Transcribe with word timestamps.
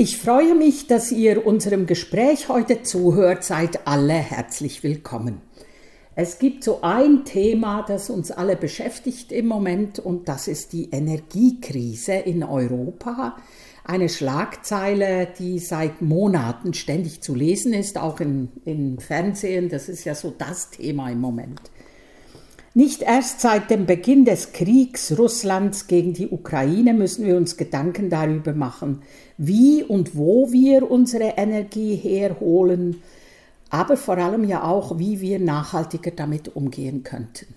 Ich 0.00 0.16
freue 0.18 0.54
mich, 0.54 0.86
dass 0.86 1.10
ihr 1.10 1.44
unserem 1.44 1.86
Gespräch 1.86 2.48
heute 2.48 2.84
zuhört. 2.84 3.42
Seid 3.42 3.88
alle 3.88 4.12
herzlich 4.12 4.84
willkommen. 4.84 5.40
Es 6.14 6.38
gibt 6.38 6.62
so 6.62 6.82
ein 6.82 7.24
Thema, 7.24 7.82
das 7.82 8.08
uns 8.08 8.30
alle 8.30 8.54
beschäftigt 8.54 9.32
im 9.32 9.48
Moment 9.48 9.98
und 9.98 10.28
das 10.28 10.46
ist 10.46 10.72
die 10.72 10.90
Energiekrise 10.92 12.12
in 12.12 12.44
Europa. 12.44 13.38
Eine 13.82 14.08
Schlagzeile, 14.08 15.26
die 15.36 15.58
seit 15.58 16.00
Monaten 16.00 16.74
ständig 16.74 17.20
zu 17.20 17.34
lesen 17.34 17.74
ist, 17.74 17.98
auch 17.98 18.20
im, 18.20 18.98
Fernsehen. 19.00 19.68
Das 19.68 19.88
ist 19.88 20.04
ja 20.04 20.14
so 20.14 20.32
das 20.36 20.70
Thema 20.70 21.10
im 21.10 21.20
Moment. 21.20 21.60
Nicht 22.78 23.02
erst 23.02 23.40
seit 23.40 23.70
dem 23.70 23.86
Beginn 23.86 24.24
des 24.24 24.52
Kriegs 24.52 25.18
Russlands 25.18 25.88
gegen 25.88 26.12
die 26.12 26.28
Ukraine 26.28 26.94
müssen 26.94 27.26
wir 27.26 27.36
uns 27.36 27.56
Gedanken 27.56 28.08
darüber 28.08 28.52
machen, 28.52 29.02
wie 29.36 29.82
und 29.82 30.16
wo 30.16 30.52
wir 30.52 30.88
unsere 30.88 31.30
Energie 31.36 31.96
herholen, 31.96 33.02
aber 33.68 33.96
vor 33.96 34.18
allem 34.18 34.44
ja 34.44 34.62
auch, 34.62 34.96
wie 34.96 35.20
wir 35.20 35.40
nachhaltiger 35.40 36.12
damit 36.12 36.54
umgehen 36.54 37.02
könnten. 37.02 37.52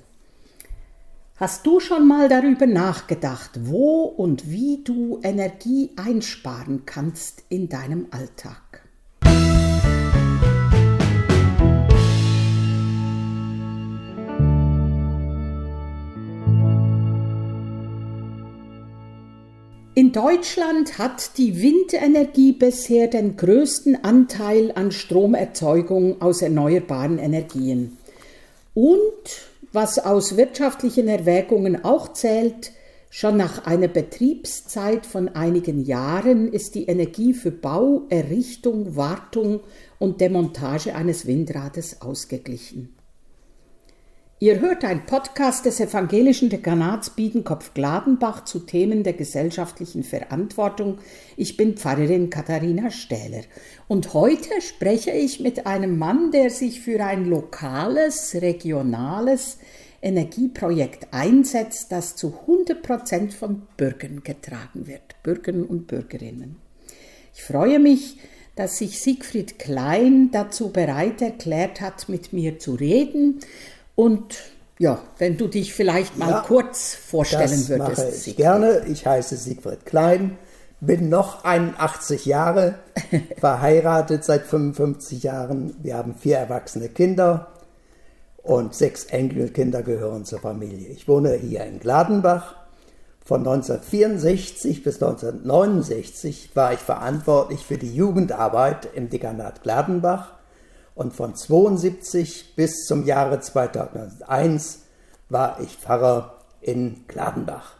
Hast 1.35 1.67
du 1.67 1.79
schon 1.79 2.07
mal 2.07 2.27
darüber 2.27 2.65
nachgedacht, 2.65 3.51
wo 3.65 4.05
und 4.05 4.49
wie 4.49 4.83
du 4.83 5.19
Energie 5.21 5.91
einsparen 5.97 6.87
kannst 6.87 7.43
in 7.47 7.69
deinem 7.69 8.07
Alltag? 8.09 8.70
In 19.93 20.13
Deutschland 20.13 20.99
hat 20.99 21.37
die 21.37 21.61
Windenergie 21.61 22.53
bisher 22.53 23.09
den 23.09 23.35
größten 23.35 24.05
Anteil 24.05 24.71
an 24.73 24.93
Stromerzeugung 24.93 26.21
aus 26.21 26.41
erneuerbaren 26.41 27.19
Energien. 27.19 27.97
Und, 28.73 29.01
was 29.73 29.99
aus 29.99 30.37
wirtschaftlichen 30.37 31.09
Erwägungen 31.09 31.83
auch 31.83 32.13
zählt, 32.13 32.71
schon 33.09 33.35
nach 33.35 33.65
einer 33.65 33.89
Betriebszeit 33.89 35.05
von 35.05 35.27
einigen 35.27 35.83
Jahren 35.83 36.53
ist 36.53 36.75
die 36.75 36.85
Energie 36.85 37.33
für 37.33 37.51
Bau, 37.51 38.03
Errichtung, 38.07 38.95
Wartung 38.95 39.59
und 39.99 40.21
Demontage 40.21 40.95
eines 40.95 41.27
Windrades 41.27 42.01
ausgeglichen. 42.01 42.95
Ihr 44.43 44.59
hört 44.59 44.83
ein 44.83 45.05
Podcast 45.05 45.67
des 45.67 45.79
evangelischen 45.79 46.49
Dekanats 46.49 47.11
Biedenkopf-Gladenbach 47.11 48.43
zu 48.43 48.57
Themen 48.57 49.03
der 49.03 49.13
gesellschaftlichen 49.13 50.03
Verantwortung. 50.03 50.97
Ich 51.37 51.57
bin 51.57 51.77
Pfarrerin 51.77 52.31
Katharina 52.31 52.89
Stähler 52.89 53.43
und 53.87 54.15
heute 54.15 54.49
spreche 54.61 55.11
ich 55.11 55.41
mit 55.41 55.67
einem 55.67 55.99
Mann, 55.99 56.31
der 56.31 56.49
sich 56.49 56.81
für 56.81 57.05
ein 57.05 57.25
lokales, 57.25 58.33
regionales 58.33 59.59
Energieprojekt 60.01 61.09
einsetzt, 61.11 61.91
das 61.91 62.15
zu 62.15 62.33
100 62.47 62.81
Prozent 62.81 63.35
von 63.35 63.67
Bürgern 63.77 64.23
getragen 64.23 64.87
wird, 64.87 65.21
Bürgern 65.21 65.63
und 65.63 65.85
Bürgerinnen. 65.85 66.55
Ich 67.35 67.43
freue 67.43 67.77
mich, 67.77 68.17
dass 68.55 68.79
sich 68.79 68.99
Siegfried 68.99 69.59
Klein 69.59 70.29
dazu 70.31 70.71
bereit 70.71 71.21
erklärt 71.21 71.79
hat, 71.79 72.09
mit 72.09 72.33
mir 72.33 72.57
zu 72.57 72.73
reden 72.73 73.39
und 74.01 74.39
ja, 74.79 74.97
wenn 75.19 75.37
du 75.37 75.47
dich 75.47 75.75
vielleicht 75.75 76.17
mal 76.17 76.31
ja, 76.31 76.43
kurz 76.47 76.95
vorstellen 76.95 77.51
das 77.51 77.69
würdest. 77.69 77.97
Mache 77.99 78.09
ich 78.25 78.35
gerne. 78.35 78.81
Ich 78.87 79.05
heiße 79.05 79.37
Siegfried 79.37 79.85
Klein, 79.85 80.39
bin 80.79 81.09
noch 81.09 81.43
81 81.43 82.25
Jahre, 82.25 82.79
verheiratet 83.37 84.23
seit 84.23 84.47
55 84.47 85.21
Jahren. 85.21 85.75
Wir 85.83 85.97
haben 85.97 86.15
vier 86.15 86.37
erwachsene 86.37 86.89
Kinder 86.89 87.51
und 88.41 88.73
sechs 88.73 89.05
Enkelkinder 89.05 89.83
gehören 89.83 90.25
zur 90.25 90.39
Familie. 90.39 90.87
Ich 90.87 91.07
wohne 91.07 91.35
hier 91.35 91.63
in 91.65 91.79
Gladenbach. 91.79 92.55
Von 93.23 93.41
1964 93.41 94.81
bis 94.81 94.95
1969 94.95 96.55
war 96.55 96.73
ich 96.73 96.79
verantwortlich 96.79 97.63
für 97.63 97.77
die 97.77 97.93
Jugendarbeit 97.93 98.87
im 98.95 99.11
Dekanat 99.11 99.61
Gladenbach 99.61 100.40
und 100.95 101.13
von 101.13 101.35
72 101.35 102.55
bis 102.55 102.85
zum 102.85 103.05
Jahre 103.05 103.39
2001 103.39 104.79
war 105.29 105.59
ich 105.61 105.75
Pfarrer 105.75 106.37
in 106.61 107.05
Gladenbach. 107.07 107.75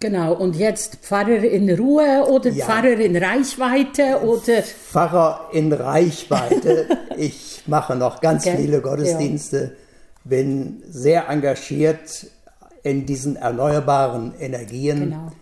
Genau, 0.00 0.34
und 0.34 0.56
jetzt 0.56 0.96
Pfarrer 0.96 1.42
in 1.44 1.70
Ruhe 1.70 2.26
oder 2.28 2.50
ja. 2.50 2.66
Pfarrer 2.66 2.98
in 3.00 3.16
Reichweite 3.16 4.20
oder? 4.22 4.62
Pfarrer 4.62 5.48
in 5.52 5.72
Reichweite. 5.72 6.86
ich 7.16 7.62
mache 7.66 7.96
noch 7.96 8.20
ganz 8.20 8.46
okay. 8.46 8.56
viele 8.58 8.80
Gottesdienste, 8.80 9.76
bin 10.24 10.82
sehr 10.88 11.28
engagiert 11.28 12.26
in 12.82 13.06
diesen 13.06 13.36
erneuerbaren 13.36 14.34
Energien. 14.38 15.10
Genau. 15.10 15.32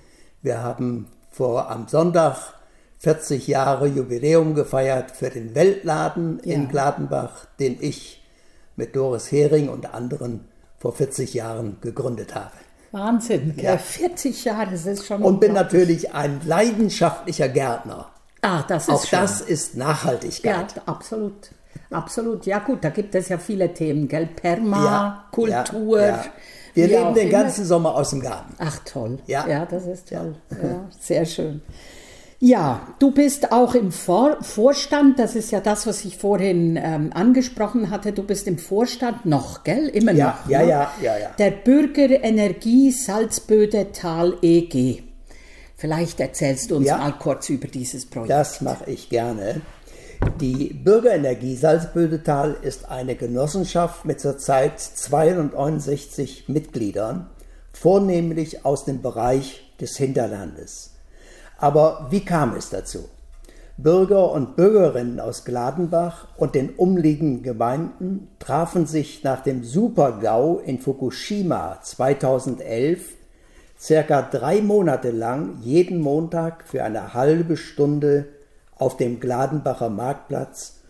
Wir 0.42 0.62
haben 0.62 1.08
vor 1.30 1.70
am 1.70 1.88
Sonntag 1.88 2.54
40 3.02 3.48
Jahre 3.48 3.88
Jubiläum 3.88 4.54
gefeiert 4.54 5.10
für 5.10 5.28
den 5.28 5.56
Weltladen 5.56 6.40
ja. 6.44 6.54
in 6.54 6.68
Gladenbach, 6.68 7.46
den 7.58 7.76
ich 7.80 8.22
mit 8.76 8.94
Doris 8.94 9.32
Hering 9.32 9.68
und 9.68 9.92
anderen 9.92 10.44
vor 10.78 10.92
40 10.92 11.34
Jahren 11.34 11.78
gegründet 11.80 12.36
habe. 12.36 12.52
Wahnsinn, 12.92 13.54
ja. 13.56 13.76
40 13.76 14.44
Jahre, 14.44 14.70
das 14.70 14.86
ist 14.86 15.04
schon. 15.04 15.20
Und 15.20 15.40
bin 15.40 15.52
natürlich 15.52 16.14
ein 16.14 16.42
leidenschaftlicher 16.46 17.48
Gärtner. 17.48 18.08
Ah, 18.40 18.62
das 18.68 18.84
ist 18.84 18.94
Auch 18.94 19.04
schön. 19.04 19.19
das 19.19 19.40
ist 19.40 19.76
Nachhaltigkeit. 19.76 20.76
Ja, 20.76 20.82
absolut. 20.86 21.50
Absolut. 21.90 22.46
Ja, 22.46 22.60
gut, 22.60 22.84
da 22.84 22.90
gibt 22.90 23.16
es 23.16 23.28
ja 23.28 23.38
viele 23.38 23.74
Themen, 23.74 24.06
gell? 24.06 24.26
Permakultur. 24.26 26.00
Ja, 26.00 26.06
ja. 26.06 26.24
Wir 26.74 26.86
leben 26.86 27.14
den 27.14 27.30
ganzen 27.30 27.64
Sommer 27.64 27.96
aus 27.96 28.10
dem 28.10 28.20
Garten. 28.20 28.54
Ach, 28.58 28.78
toll. 28.84 29.19
Ja, 29.26 29.46
ja 29.48 29.66
das 29.66 29.86
ist 29.86 30.08
toll. 30.08 30.36
Ja, 30.50 30.88
sehr 31.00 31.24
schön. 31.26 31.62
Ja, 32.44 32.88
du 32.98 33.12
bist 33.12 33.53
auch 33.53 33.76
im 33.76 33.92
Vor 33.92 34.42
Vorstand, 34.42 35.20
das 35.20 35.36
ist 35.36 35.53
ja 35.53 35.60
das, 35.60 35.86
was 35.86 36.04
ich 36.04 36.16
vorhin 36.19 36.76
ähm, 36.76 37.12
angesprochen 37.14 37.88
hatte. 37.88 38.10
Du 38.10 38.25
bist 38.25 38.48
im 38.48 38.58
Vorstand 38.58 39.25
noch, 39.26 39.62
gell? 39.62 39.86
Immer 39.86 40.10
ja, 40.10 40.41
noch. 40.42 40.50
Ja, 40.50 40.58
ne? 40.62 40.69
ja, 40.69 40.92
ja, 41.00 41.19
ja. 41.19 41.31
Der 41.38 41.52
Bürgerenergie 41.52 42.91
Salzböde 42.91 43.92
Tal 43.92 44.38
EG. 44.42 45.04
Vielleicht 45.76 46.19
erzählst 46.19 46.72
du 46.72 46.78
uns 46.78 46.88
ja, 46.88 46.97
mal 46.97 47.12
kurz 47.12 47.48
über 47.48 47.69
dieses 47.69 48.06
Projekt. 48.06 48.31
Das 48.31 48.60
mache 48.60 48.91
ich 48.91 49.08
gerne. 49.08 49.60
Die 50.41 50.75
Bürgerenergie 50.75 51.54
Salzbödetal 51.54 52.56
ist 52.62 52.91
eine 52.91 53.14
Genossenschaft 53.14 54.04
mit 54.04 54.19
zurzeit 54.19 54.81
269 54.81 56.48
Mitgliedern, 56.48 57.31
vornehmlich 57.72 58.64
aus 58.64 58.84
dem 58.84 59.00
Bereich 59.00 59.62
des 59.81 59.97
Hinterlandes. 59.97 60.91
Aber 61.62 62.08
wie 62.10 62.24
kam 62.24 62.56
es 62.56 62.70
dazu? 62.70 63.08
Bürger 63.76 64.32
und 64.32 64.56
Bürgerinnen 64.56 65.20
aus 65.20 65.44
Gladenbach 65.44 66.26
und 66.36 66.56
den 66.56 66.70
umliegenden 66.70 67.44
Gemeinden 67.44 68.26
trafen 68.40 68.86
sich 68.86 69.22
nach 69.22 69.44
dem 69.44 69.62
Supergau 69.62 70.58
in 70.58 70.80
Fukushima 70.80 71.78
2011 71.80 73.14
circa 73.78 74.22
drei 74.22 74.60
Monate 74.60 75.12
lang 75.12 75.58
jeden 75.62 76.00
Montag 76.00 76.66
für 76.66 76.82
eine 76.82 77.14
halbe 77.14 77.56
Stunde 77.56 78.26
auf 78.76 78.96
dem 78.96 79.20
Gladenbacher 79.20 79.88
Marktplatz, 79.88 80.80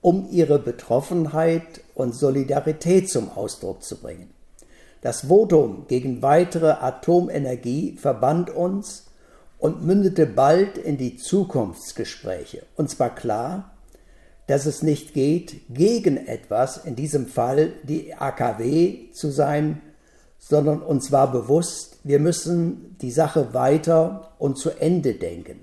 um 0.00 0.28
ihre 0.30 0.60
Betroffenheit 0.60 1.80
und 1.96 2.14
Solidarität 2.14 3.10
zum 3.10 3.32
Ausdruck 3.32 3.82
zu 3.82 4.00
bringen. 4.00 4.30
Das 5.00 5.22
Votum 5.26 5.86
gegen 5.88 6.22
weitere 6.22 6.70
Atomenergie 6.70 7.96
verband 7.96 8.50
uns 8.50 9.09
und 9.60 9.84
mündete 9.84 10.26
bald 10.26 10.78
in 10.78 10.96
die 10.96 11.16
Zukunftsgespräche. 11.16 12.62
Und 12.76 12.90
zwar 12.90 13.14
klar, 13.14 13.76
dass 14.46 14.66
es 14.66 14.82
nicht 14.82 15.14
geht, 15.14 15.60
gegen 15.68 16.16
etwas, 16.16 16.84
in 16.84 16.96
diesem 16.96 17.26
Fall 17.26 17.72
die 17.84 18.14
AKW 18.14 19.12
zu 19.12 19.30
sein, 19.30 19.80
sondern 20.38 20.82
uns 20.82 21.12
war 21.12 21.30
bewusst, 21.30 21.98
wir 22.02 22.18
müssen 22.18 22.96
die 23.00 23.12
Sache 23.12 23.54
weiter 23.54 24.32
und 24.38 24.56
zu 24.56 24.70
Ende 24.70 25.14
denken. 25.14 25.60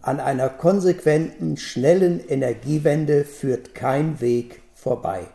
An 0.00 0.20
einer 0.20 0.48
konsequenten, 0.48 1.56
schnellen 1.56 2.20
Energiewende 2.26 3.24
führt 3.24 3.74
kein 3.74 4.20
Weg 4.20 4.62
vorbei. 4.74 5.26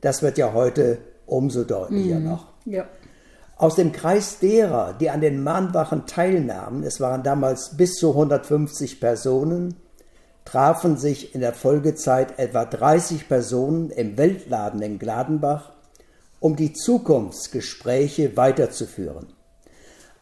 Das 0.00 0.22
wird 0.22 0.36
ja 0.36 0.52
heute 0.52 0.98
umso 1.26 1.62
deutlicher 1.62 2.18
mhm. 2.18 2.24
noch. 2.24 2.48
Ja. 2.66 2.86
Aus 3.60 3.74
dem 3.74 3.92
Kreis 3.92 4.38
derer, 4.38 4.94
die 4.94 5.10
an 5.10 5.20
den 5.20 5.42
Mahnwachen 5.42 6.06
teilnahmen, 6.06 6.82
es 6.82 6.98
waren 6.98 7.22
damals 7.22 7.76
bis 7.76 7.96
zu 7.96 8.08
150 8.08 9.00
Personen, 9.00 9.74
trafen 10.46 10.96
sich 10.96 11.34
in 11.34 11.42
der 11.42 11.52
Folgezeit 11.52 12.38
etwa 12.38 12.64
30 12.64 13.28
Personen 13.28 13.90
im 13.90 14.16
Weltladen 14.16 14.80
in 14.80 14.98
Gladenbach, 14.98 15.72
um 16.38 16.56
die 16.56 16.72
Zukunftsgespräche 16.72 18.34
weiterzuführen. 18.34 19.26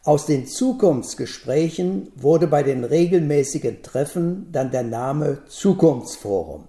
Aus 0.03 0.25
den 0.25 0.45
Zukunftsgesprächen 0.45 2.11
wurde 2.17 2.47
bei 2.47 2.61
den 2.61 2.83
regelmäßigen 2.83 3.83
Treffen 3.83 4.51
dann 4.51 4.69
der 4.69 4.83
Name 4.83 5.45
Zukunftsforum. 5.47 6.67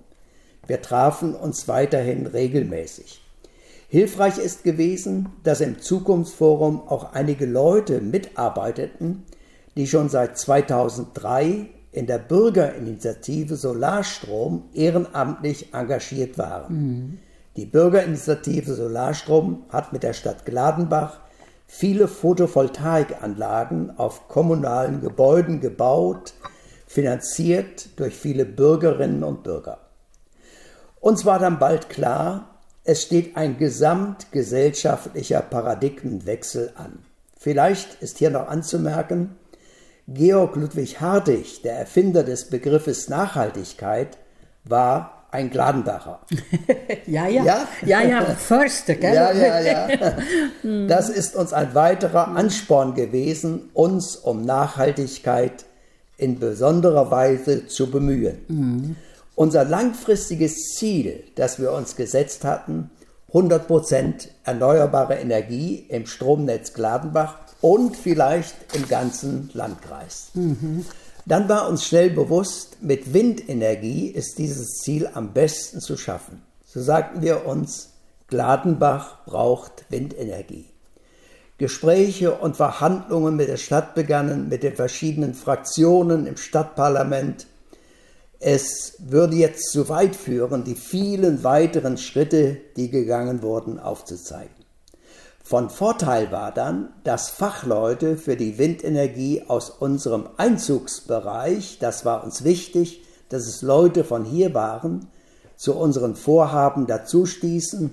Wir 0.68 0.80
trafen 0.80 1.34
uns 1.34 1.66
weiterhin 1.66 2.28
regelmäßig. 2.28 3.24
Hilfreich 3.90 4.38
ist 4.38 4.62
gewesen, 4.62 5.30
dass 5.42 5.60
im 5.60 5.80
Zukunftsforum 5.80 6.82
auch 6.86 7.12
einige 7.12 7.44
Leute 7.44 8.00
mitarbeiteten, 8.00 9.24
die 9.76 9.88
schon 9.88 10.08
seit 10.08 10.38
2003 10.38 11.66
in 11.90 12.06
der 12.06 12.18
Bürgerinitiative 12.18 13.56
Solarstrom 13.56 14.68
ehrenamtlich 14.74 15.74
engagiert 15.74 16.38
waren. 16.38 16.72
Mhm. 16.72 17.18
Die 17.56 17.66
Bürgerinitiative 17.66 18.74
Solarstrom 18.74 19.64
hat 19.70 19.92
mit 19.92 20.04
der 20.04 20.12
Stadt 20.12 20.44
Gladenbach 20.44 21.18
viele 21.66 22.06
Photovoltaikanlagen 22.06 23.98
auf 23.98 24.28
kommunalen 24.28 25.00
Gebäuden 25.00 25.60
gebaut, 25.60 26.34
finanziert 26.86 27.98
durch 27.98 28.14
viele 28.14 28.44
Bürgerinnen 28.44 29.24
und 29.24 29.42
Bürger. 29.42 29.78
Uns 31.00 31.26
war 31.26 31.40
dann 31.40 31.58
bald 31.58 31.88
klar, 31.88 32.49
es 32.90 33.02
steht 33.02 33.36
ein 33.36 33.56
gesamtgesellschaftlicher 33.56 35.42
Paradigmenwechsel 35.42 36.72
an. 36.74 36.98
Vielleicht 37.38 38.02
ist 38.02 38.18
hier 38.18 38.30
noch 38.30 38.48
anzumerken, 38.48 39.36
Georg 40.08 40.56
Ludwig 40.56 41.00
Hardig, 41.00 41.62
der 41.62 41.78
Erfinder 41.78 42.24
des 42.24 42.50
Begriffes 42.50 43.08
Nachhaltigkeit, 43.08 44.18
war 44.64 45.28
ein 45.30 45.50
Gladenbacher. 45.50 46.18
ja, 47.06 47.28
ja, 47.28 47.44
ja, 47.44 47.68
ja, 47.86 48.02
ja, 48.02 48.24
Förster, 48.24 48.96
gell? 48.96 49.14
Ja, 49.14 49.30
ja, 49.30 49.60
ja. 49.60 50.16
Das 50.88 51.10
ist 51.10 51.36
uns 51.36 51.52
ein 51.52 51.76
weiterer 51.76 52.26
Ansporn 52.26 52.94
gewesen, 52.96 53.70
uns 53.72 54.16
um 54.16 54.44
Nachhaltigkeit 54.44 55.64
in 56.16 56.40
besonderer 56.40 57.12
Weise 57.12 57.68
zu 57.68 57.88
bemühen. 57.88 58.38
Mhm. 58.48 58.96
Unser 59.40 59.64
langfristiges 59.64 60.74
Ziel, 60.74 61.24
das 61.34 61.58
wir 61.58 61.72
uns 61.72 61.96
gesetzt 61.96 62.44
hatten, 62.44 62.90
100% 63.32 64.28
erneuerbare 64.44 65.14
Energie 65.14 65.86
im 65.88 66.04
Stromnetz 66.04 66.74
Gladenbach 66.74 67.38
und 67.62 67.96
vielleicht 67.96 68.54
im 68.74 68.86
ganzen 68.86 69.48
Landkreis. 69.54 70.32
Mhm. 70.34 70.84
Dann 71.24 71.48
war 71.48 71.70
uns 71.70 71.86
schnell 71.86 72.10
bewusst, 72.10 72.82
mit 72.82 73.14
Windenergie 73.14 74.08
ist 74.08 74.36
dieses 74.36 74.80
Ziel 74.82 75.08
am 75.14 75.32
besten 75.32 75.80
zu 75.80 75.96
schaffen. 75.96 76.42
So 76.66 76.82
sagten 76.82 77.22
wir 77.22 77.46
uns, 77.46 77.94
Gladenbach 78.26 79.24
braucht 79.24 79.86
Windenergie. 79.88 80.66
Gespräche 81.56 82.34
und 82.34 82.58
Verhandlungen 82.58 83.36
mit 83.36 83.48
der 83.48 83.56
Stadt 83.56 83.94
begannen, 83.94 84.50
mit 84.50 84.62
den 84.62 84.76
verschiedenen 84.76 85.32
Fraktionen 85.32 86.26
im 86.26 86.36
Stadtparlament. 86.36 87.46
Es 88.42 88.94
würde 88.98 89.36
jetzt 89.36 89.70
zu 89.70 89.90
weit 89.90 90.16
führen, 90.16 90.64
die 90.64 90.74
vielen 90.74 91.44
weiteren 91.44 91.98
Schritte, 91.98 92.56
die 92.76 92.90
gegangen 92.90 93.42
wurden, 93.42 93.78
aufzuzeigen. 93.78 94.54
Von 95.44 95.68
Vorteil 95.68 96.32
war 96.32 96.52
dann, 96.52 96.90
dass 97.04 97.28
Fachleute 97.28 98.16
für 98.16 98.36
die 98.36 98.56
Windenergie 98.56 99.42
aus 99.46 99.68
unserem 99.68 100.28
Einzugsbereich, 100.38 101.78
das 101.80 102.04
war 102.06 102.24
uns 102.24 102.44
wichtig, 102.44 103.02
dass 103.28 103.46
es 103.46 103.60
Leute 103.60 104.04
von 104.04 104.24
hier 104.24 104.54
waren, 104.54 105.08
zu 105.56 105.74
unseren 105.74 106.16
Vorhaben 106.16 106.86
dazu 106.86 107.26
stießen 107.26 107.92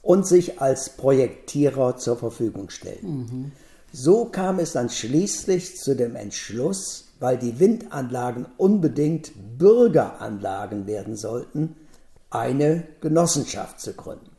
und 0.00 0.26
sich 0.26 0.60
als 0.62 0.90
Projektierer 0.90 1.96
zur 1.98 2.16
Verfügung 2.16 2.70
stellten. 2.70 3.16
Mhm. 3.16 3.52
So 3.92 4.24
kam 4.24 4.58
es 4.58 4.72
dann 4.72 4.88
schließlich 4.88 5.76
zu 5.76 5.94
dem 5.94 6.16
Entschluss, 6.16 7.01
weil 7.22 7.38
die 7.38 7.60
Windanlagen 7.60 8.46
unbedingt 8.56 9.30
Bürgeranlagen 9.56 10.88
werden 10.88 11.14
sollten, 11.14 11.76
eine 12.30 12.82
Genossenschaft 13.00 13.80
zu 13.80 13.94
gründen. 13.94 14.32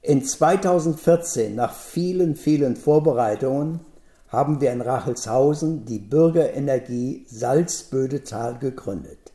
In 0.00 0.24
2014, 0.24 1.52
nach 1.52 1.74
vielen, 1.74 2.36
vielen 2.36 2.76
Vorbereitungen, 2.76 3.80
haben 4.28 4.60
wir 4.60 4.70
in 4.70 4.82
Rachelshausen 4.82 5.84
die 5.84 5.98
Bürgerenergie 5.98 7.26
Salzbödetal 7.28 8.60
gegründet. 8.60 9.32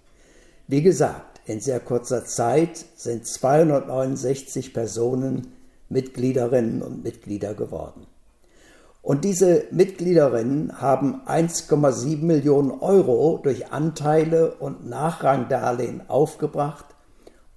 Wie 0.67 0.81
gesagt, 0.81 1.41
in 1.45 1.59
sehr 1.59 1.81
kurzer 1.81 2.23
Zeit 2.23 2.85
sind 2.95 3.27
269 3.27 4.73
Personen 4.73 5.51
Mitgliederinnen 5.89 6.81
und 6.81 7.03
Mitglieder 7.03 7.53
geworden. 7.53 8.07
Und 9.05 9.23
diese 9.23 9.65
Mitgliederinnen 9.69 10.81
haben 10.81 11.21
1,7 11.27 12.23
Millionen 12.23 12.71
Euro 12.71 13.39
durch 13.41 13.71
Anteile 13.71 14.55
und 14.55 14.89
Nachrangdarlehen 14.89 16.09
aufgebracht 16.09 16.85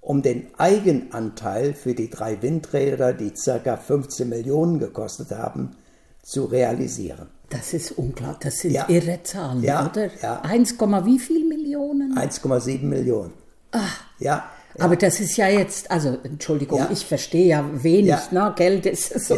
um 0.01 0.21
den 0.21 0.47
Eigenanteil 0.57 1.75
für 1.75 1.93
die 1.93 2.09
drei 2.09 2.41
Windräder, 2.41 3.13
die 3.13 3.31
ca. 3.31 3.77
15 3.77 4.27
Millionen 4.27 4.79
gekostet 4.79 5.29
haben, 5.31 5.75
zu 6.23 6.45
realisieren. 6.45 7.27
Das 7.49 7.73
ist 7.73 7.91
unglaublich, 7.91 8.39
das 8.39 8.59
sind 8.59 8.71
ja. 8.71 8.87
irre 8.87 9.19
Zahlen, 9.23 9.61
ja, 9.61 9.85
oder? 9.87 10.09
Ja. 10.21 10.41
1, 10.41 10.79
wie 10.79 11.19
viel 11.19 11.47
Millionen? 11.47 12.17
1,7 12.17 12.83
Millionen. 12.83 13.33
Ach. 13.71 14.01
Ja. 14.17 14.49
Aber 14.79 14.95
das 14.95 15.19
ist 15.19 15.35
ja 15.37 15.47
jetzt, 15.47 15.91
also 15.91 16.17
Entschuldigung, 16.23 16.87
ich 16.91 17.05
verstehe 17.05 17.47
ja 17.47 17.69
wenig, 17.83 18.31
ne? 18.31 18.53
Geld 18.55 18.85
ist 18.85 19.27
so 19.27 19.35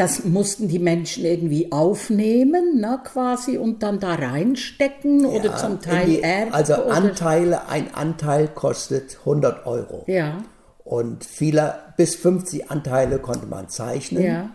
das 0.00 0.24
mussten 0.24 0.66
die 0.66 0.78
Menschen 0.78 1.26
irgendwie 1.26 1.70
aufnehmen, 1.70 2.80
ne, 2.80 2.98
quasi, 3.04 3.58
und 3.58 3.82
dann 3.82 4.00
da 4.00 4.14
reinstecken 4.14 5.20
ja, 5.20 5.28
oder 5.28 5.56
zum 5.58 5.82
Teil 5.82 6.06
die, 6.06 6.24
Also 6.24 6.74
Anteile, 6.86 7.68
ein 7.68 7.92
Anteil 7.94 8.48
kostet 8.48 9.18
100 9.18 9.66
Euro. 9.66 10.04
Ja. 10.06 10.38
Und 10.84 11.26
viele, 11.26 11.74
bis 11.98 12.16
50 12.16 12.70
Anteile 12.70 13.18
konnte 13.18 13.46
man 13.46 13.68
zeichnen. 13.68 14.22
Ja. 14.22 14.50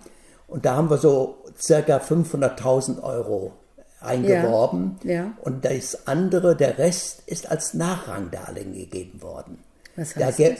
Und 0.47 0.65
da 0.65 0.77
haben 0.77 0.89
wir 0.89 0.97
so 0.97 1.43
circa 1.55 1.97
500.000 1.97 3.03
Euro 3.03 3.53
eingeworben. 4.01 4.97
Ja. 5.03 5.13
ja. 5.13 5.33
Und 5.43 5.63
das 5.63 6.07
andere, 6.07 6.55
der 6.55 6.79
Rest, 6.79 7.21
ist 7.27 7.51
als 7.51 7.75
Nachrangdarlehen 7.75 8.73
gegeben 8.73 9.21
worden. 9.21 9.59
Was 9.95 10.15
heißt 10.15 10.39
da, 10.39 10.49
das? 10.49 10.59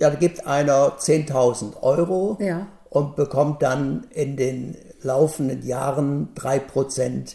Ja, 0.00 0.10
da 0.10 0.16
gibt 0.16 0.44
einer 0.44 0.98
10.000 0.98 1.80
Euro. 1.80 2.36
Ja 2.40 2.66
und 2.94 3.16
bekommt 3.16 3.60
dann 3.60 4.06
in 4.10 4.36
den 4.36 4.76
laufenden 5.02 5.66
Jahren 5.66 6.28
3% 6.36 7.34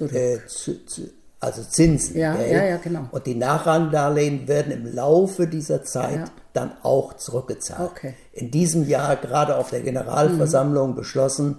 äh, 0.00 0.38
zu, 0.48 0.84
zu, 0.84 1.02
also 1.38 1.62
Zinsen. 1.62 2.18
Ja, 2.18 2.36
ja, 2.40 2.64
ja, 2.64 2.76
genau. 2.78 3.06
Und 3.12 3.24
die 3.24 3.36
Nachrangdarlehen 3.36 4.48
werden 4.48 4.72
im 4.72 4.92
Laufe 4.92 5.46
dieser 5.46 5.84
Zeit 5.84 6.18
ja. 6.18 6.24
dann 6.54 6.72
auch 6.82 7.14
zurückgezahlt. 7.14 7.88
Okay. 7.92 8.14
In 8.32 8.50
diesem 8.50 8.88
Jahr, 8.88 9.14
gerade 9.14 9.56
auf 9.56 9.70
der 9.70 9.82
Generalversammlung 9.82 10.90
mhm. 10.90 10.96
beschlossen, 10.96 11.58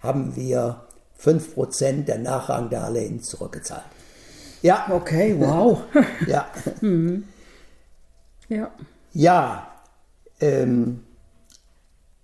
haben 0.00 0.34
wir 0.34 0.80
5% 1.22 2.06
der 2.06 2.18
Nachrangdarlehen 2.18 3.22
zurückgezahlt. 3.22 3.84
Ja. 4.62 4.86
Okay, 4.90 5.36
wow. 5.38 5.82
ja. 6.26 6.46
Mhm. 6.80 7.24
Ja. 8.48 8.70
Ja. 9.12 9.66
Ähm, 10.40 11.04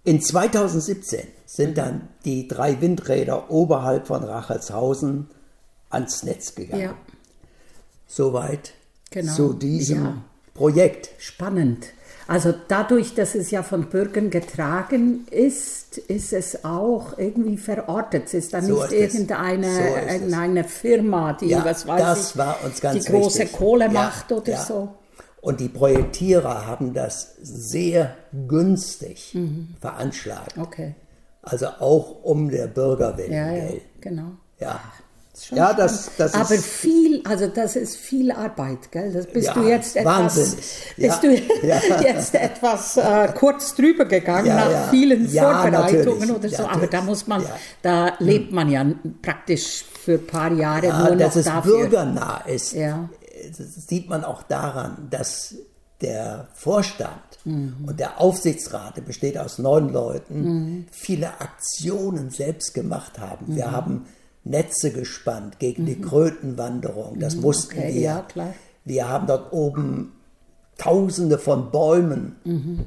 in 0.06 0.22
2017 0.22 1.26
sind 1.46 1.76
dann 1.76 2.08
die 2.25 2.46
drei 2.46 2.80
Windräder 2.80 3.50
oberhalb 3.50 4.06
von 4.06 4.22
Rachelshausen 4.22 5.28
ans 5.90 6.22
Netz 6.22 6.54
gegangen. 6.54 6.82
Ja. 6.82 6.94
Soweit 8.06 8.72
genau. 9.10 9.34
zu 9.34 9.52
diesem 9.52 10.04
ja. 10.04 10.22
Projekt. 10.54 11.10
Spannend. 11.18 11.86
Also 12.28 12.54
dadurch, 12.68 13.14
dass 13.14 13.34
es 13.34 13.50
ja 13.50 13.64
von 13.64 13.86
Bürgern 13.86 14.30
getragen 14.30 15.26
ist, 15.30 15.98
ist 15.98 16.32
es 16.32 16.64
auch 16.64 17.18
irgendwie 17.18 17.56
verortet. 17.56 18.26
Es 18.26 18.34
ist 18.34 18.54
dann 18.54 18.64
so 18.64 18.82
nicht 18.82 18.92
ist 18.92 19.14
irgendeine, 19.14 19.72
so 19.72 20.12
irgendeine 20.12 20.64
Firma, 20.64 21.32
die 21.32 21.46
ja, 21.46 21.64
was 21.64 21.86
weiß 21.86 22.34
ich, 22.36 22.80
die 22.80 23.00
große 23.00 23.40
wichtig. 23.40 23.52
Kohle 23.52 23.88
macht 23.88 24.30
oder 24.30 24.56
so. 24.58 24.88
Und 25.47 25.61
die 25.61 25.69
Projektierer 25.69 26.67
haben 26.67 26.93
das 26.93 27.37
sehr 27.41 28.17
günstig 28.49 29.31
mhm. 29.33 29.76
veranschlagt. 29.81 30.59
Okay. 30.59 30.97
Also 31.41 31.69
auch 31.79 32.25
um 32.25 32.50
der 32.50 32.67
Bürger 32.67 33.17
willen. 33.17 33.33
Ja, 33.33 33.53
ja, 33.53 33.69
genau. 34.00 34.33
Ja. 34.59 34.81
ja, 35.53 35.73
das, 35.73 36.11
das 36.19 36.35
Aber 36.35 36.57
viel, 36.57 37.23
also 37.25 37.47
das 37.47 37.76
ist 37.76 37.97
viel 37.97 38.33
Arbeit, 38.33 38.91
gell? 38.91 39.12
Das 39.12 39.29
bist 39.29 39.47
ja, 39.47 39.55
du 39.55 39.69
jetzt 39.69 39.95
etwas, 39.95 40.57
bist 40.97 41.23
du 41.23 41.31
jetzt 42.03 42.35
etwas 42.35 42.97
äh, 42.97 43.29
kurz 43.33 43.73
drüber 43.76 44.07
gegangen 44.07 44.49
nach 44.49 44.91
vielen 44.91 45.29
Vorbereitungen 45.29 46.29
oder 46.33 46.49
so. 46.49 46.65
Aber 46.65 46.88
da 46.88 47.03
muss 47.03 47.29
man, 47.29 47.45
da 47.83 48.15
lebt 48.19 48.50
man 48.50 48.69
ja 48.69 48.85
praktisch 49.23 49.85
für 50.05 50.15
ein 50.15 50.26
paar 50.26 50.50
Jahre 50.50 50.88
nur 50.88 51.11
noch 51.11 51.19
dass 51.19 51.37
es 51.37 51.45
dafür. 51.45 51.79
bürgernah 51.83 52.43
ist. 52.49 52.75
Sieht 53.53 54.09
man 54.09 54.25
auch 54.25 54.43
daran, 54.43 55.09
dass 55.11 55.55
der 56.00 56.49
Vorstand 56.55 57.21
und 57.45 57.99
der 57.99 58.21
Aufsichtsrat, 58.21 58.97
der 58.99 59.03
besteht 59.03 59.38
aus 59.38 59.59
neun 59.59 59.93
Leuten, 59.93 60.87
viele 60.91 61.41
Aktionen 61.41 62.31
selbst 62.31 62.75
gemacht 62.75 63.19
haben. 63.19 63.57
Wir 63.57 63.71
haben 63.71 64.05
Netze 64.45 64.91
gespannt 64.93 65.59
gegen 65.59 65.87
die 65.87 66.00
Krötenwanderung, 66.00 67.19
das 67.19 67.37
mussten 67.37 67.79
Okay, 67.79 67.95
wir. 67.95 68.00
ja, 68.00 68.21
klar. 68.23 68.55
Wir 68.85 69.09
haben 69.09 69.26
dort 69.26 69.53
oben 69.53 70.12
Tausende 70.79 71.38
von 71.38 71.71
Bäumen 71.71 72.37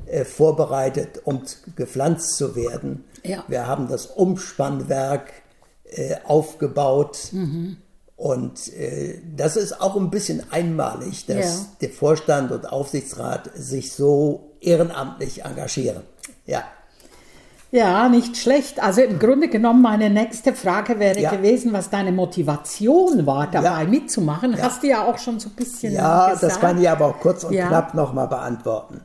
äh, 0.05 0.23
vorbereitet, 0.23 1.21
um 1.23 1.41
gepflanzt 1.75 2.35
zu 2.37 2.55
werden. 2.55 3.03
Ja. 3.23 3.43
Wir 3.47 3.65
haben 3.65 3.87
das 3.87 4.05
Umspannwerk 4.05 5.31
äh, 5.85 6.17
aufgebaut. 6.25 7.31
Und 8.19 8.73
äh, 8.73 9.17
das 9.37 9.55
ist 9.55 9.79
auch 9.79 9.95
ein 9.95 10.09
bisschen 10.09 10.43
einmalig, 10.51 11.25
dass 11.25 11.37
Ja. 11.37 11.65
der 11.79 11.89
Vorstand 11.89 12.51
und 12.51 12.69
Aufsichtsrat 12.69 13.49
sich 13.55 13.93
so 13.93 14.51
ehrenamtlich 14.59 15.45
engagieren. 15.45 16.03
Ja, 16.45 16.63
Ja, 17.71 18.09
nicht 18.09 18.35
schlecht. 18.35 18.81
Also 18.81 19.01
im 19.01 19.19
Grunde 19.19 19.47
genommen, 19.47 19.83
meine 19.83 20.09
nächste 20.09 20.53
Frage 20.55 20.97
wäre 20.99 21.19
Ja. 21.21 21.29
gewesen, 21.29 21.71
was 21.71 21.91
deine 21.91 22.11
Motivation 22.11 23.25
war, 23.27 23.45
dabei 23.49 23.83
Ja. 23.83 23.87
mitzumachen. 23.87 24.59
Hast 24.61 24.81
du 24.83 24.87
ja 24.87 25.05
auch 25.05 25.19
schon 25.19 25.39
so 25.39 25.49
ein 25.49 25.55
bisschen 25.55 25.93
ja 25.93 26.31
gesagt. 26.33 26.43
das 26.43 26.59
kann 26.59 26.81
ich 26.81 26.89
aber 26.89 27.05
auch 27.05 27.19
kurz 27.19 27.43
und 27.43 27.53
Ja. 27.53 27.67
knapp 27.67 27.93
nochmal 27.93 28.27
beantworten. 28.27 29.01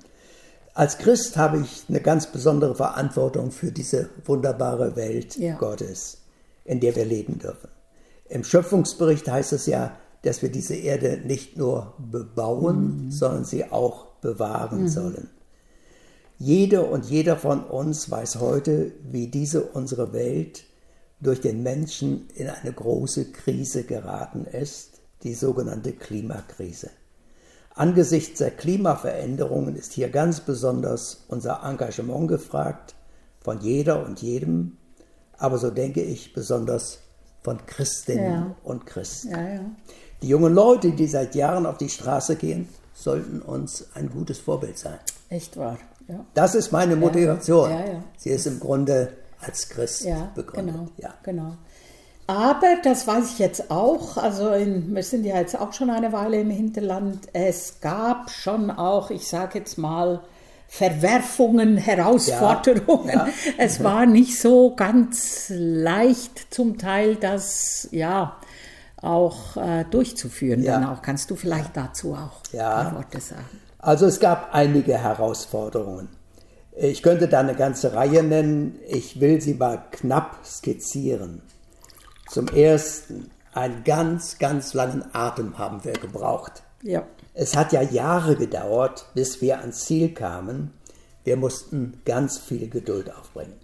Als 0.72 0.96
Christ 0.98 1.36
habe 1.36 1.58
ich 1.60 1.84
eine 1.90 2.00
ganz 2.00 2.26
besondere 2.26 2.74
Verantwortung 2.74 3.52
für 3.52 3.70
diese 3.70 4.08
wunderbare 4.24 4.96
Welt 4.96 5.36
Ja. 5.36 5.54
Gottes, 5.56 6.16
in 6.64 6.80
der 6.80 6.96
wir 6.96 7.04
leben 7.04 7.38
dürfen. 7.38 7.68
Im 8.34 8.42
Schöpfungsbericht 8.42 9.30
heißt 9.30 9.52
es 9.52 9.66
ja, 9.66 9.96
dass 10.22 10.42
wir 10.42 10.50
diese 10.50 10.74
Erde 10.74 11.20
nicht 11.24 11.56
nur 11.56 11.94
bebauen, 11.98 13.04
Mhm. 13.04 13.10
sondern 13.12 13.44
sie 13.44 13.70
auch 13.70 14.06
bewahren 14.22 14.88
sollen. 14.88 15.30
Jede 16.36 16.82
und 16.82 17.04
jeder 17.04 17.36
von 17.36 17.62
uns 17.62 18.10
weiß 18.10 18.40
heute, 18.40 18.90
wie 19.08 19.28
diese 19.28 19.62
unsere 19.62 20.12
Welt 20.12 20.64
durch 21.20 21.40
den 21.40 21.62
Menschen 21.62 22.28
in 22.34 22.48
eine 22.48 22.72
große 22.72 23.30
Krise 23.30 23.84
geraten 23.84 24.46
ist, 24.46 25.00
die 25.22 25.34
sogenannte 25.34 25.92
Klimakrise. 25.92 26.90
Angesichts 27.76 28.38
der 28.40 28.50
Klimaveränderungen 28.50 29.76
ist 29.76 29.92
hier 29.92 30.08
ganz 30.08 30.40
besonders 30.40 31.24
unser 31.28 31.62
Engagement 31.62 32.26
gefragt, 32.26 32.96
von 33.40 33.60
jeder 33.60 34.04
und 34.04 34.22
jedem, 34.22 34.76
aber 35.38 35.58
so 35.58 35.70
denke 35.70 36.02
ich 36.02 36.32
besonders 36.32 36.98
von 37.44 37.64
Christinnen 37.66 38.24
Ja. 38.32 38.56
und 38.64 38.86
Christen. 38.86 39.30
Ja, 39.30 39.40
ja. 39.42 39.60
Die 40.22 40.28
jungen 40.28 40.52
Leute, 40.54 40.90
die 40.92 41.06
seit 41.06 41.34
Jahren 41.36 41.66
auf 41.66 41.76
die 41.76 41.90
Straße 41.90 42.34
gehen, 42.36 42.68
sollten 42.94 43.40
uns 43.42 43.86
ein 43.94 44.08
gutes 44.10 44.38
Vorbild 44.38 44.78
sein. 44.78 44.98
Echt 45.28 45.56
wahr. 45.56 45.78
Ja, 46.08 46.24
Das 46.34 46.54
ist 46.54 46.72
meine 46.72 46.96
Motivation. 46.96 47.70
Sie 48.16 48.30
ist 48.30 48.46
im 48.46 48.58
Grunde 48.60 49.12
als 49.40 49.68
Christ 49.68 50.04
ja 50.04 50.30
begründet. 50.34 50.74
genau. 50.74 50.88
Ja. 50.96 51.14
genau. 51.22 51.54
Aber 52.26 52.76
das 52.82 53.06
weiß 53.06 53.32
ich 53.32 53.38
jetzt 53.38 53.70
auch, 53.70 54.16
also 54.16 54.48
in, 54.50 54.94
wir 54.94 55.02
sind 55.02 55.26
ja 55.26 55.36
jetzt 55.36 55.60
auch 55.60 55.74
schon 55.74 55.90
eine 55.90 56.10
Weile 56.12 56.40
im 56.40 56.48
Hinterland, 56.48 57.28
es 57.34 57.80
gab 57.82 58.30
schon 58.30 58.70
auch, 58.70 59.10
ich 59.10 59.28
sage 59.28 59.58
jetzt 59.58 59.76
mal, 59.76 60.20
Verwerfungen, 60.66 61.76
Herausforderungen. 61.76 63.08
Ja, 63.08 63.26
ja. 63.26 63.32
Es 63.58 63.82
war 63.84 64.06
nicht 64.06 64.40
so 64.40 64.74
ganz 64.74 65.46
leicht 65.54 66.52
zum 66.52 66.78
Teil, 66.78 67.16
das 67.16 67.88
ja 67.92 68.36
auch 69.00 69.56
äh, 69.56 69.84
durchzuführen. 69.90 70.62
Ja. 70.62 70.80
Dann 70.80 70.88
auch 70.88 71.02
kannst 71.02 71.30
du 71.30 71.36
vielleicht 71.36 71.76
dazu 71.76 72.14
auch 72.14 72.40
Ja. 72.52 72.92
Worte 72.94 73.20
sagen. 73.20 73.60
Also 73.78 74.06
es 74.06 74.18
gab 74.18 74.54
einige 74.54 74.96
Herausforderungen. 74.96 76.08
Ich 76.76 77.02
könnte 77.02 77.28
da 77.28 77.40
eine 77.40 77.54
ganze 77.54 77.94
Reihe 77.94 78.22
nennen. 78.22 78.80
Ich 78.88 79.20
will 79.20 79.40
sie 79.40 79.54
mal 79.54 79.84
knapp 79.92 80.38
skizzieren. 80.44 81.42
Zum 82.28 82.48
Ersten, 82.48 83.30
einen 83.52 83.84
ganz, 83.84 84.38
ganz 84.38 84.74
langen 84.74 85.04
Atem 85.12 85.56
haben 85.58 85.84
wir 85.84 85.92
gebraucht. 85.92 86.64
Ja. 86.82 87.04
Es 87.34 87.54
hat 87.56 87.72
ja 87.72 87.82
Jahre 87.82 88.36
gedauert, 88.36 89.06
bis 89.14 89.40
wir 89.40 89.58
ans 89.58 89.84
Ziel 89.84 90.14
kamen. 90.14 90.70
Wir 91.24 91.36
mussten 91.36 92.00
ganz 92.04 92.38
viel 92.38 92.70
Geduld 92.70 93.12
aufbringen. 93.12 93.58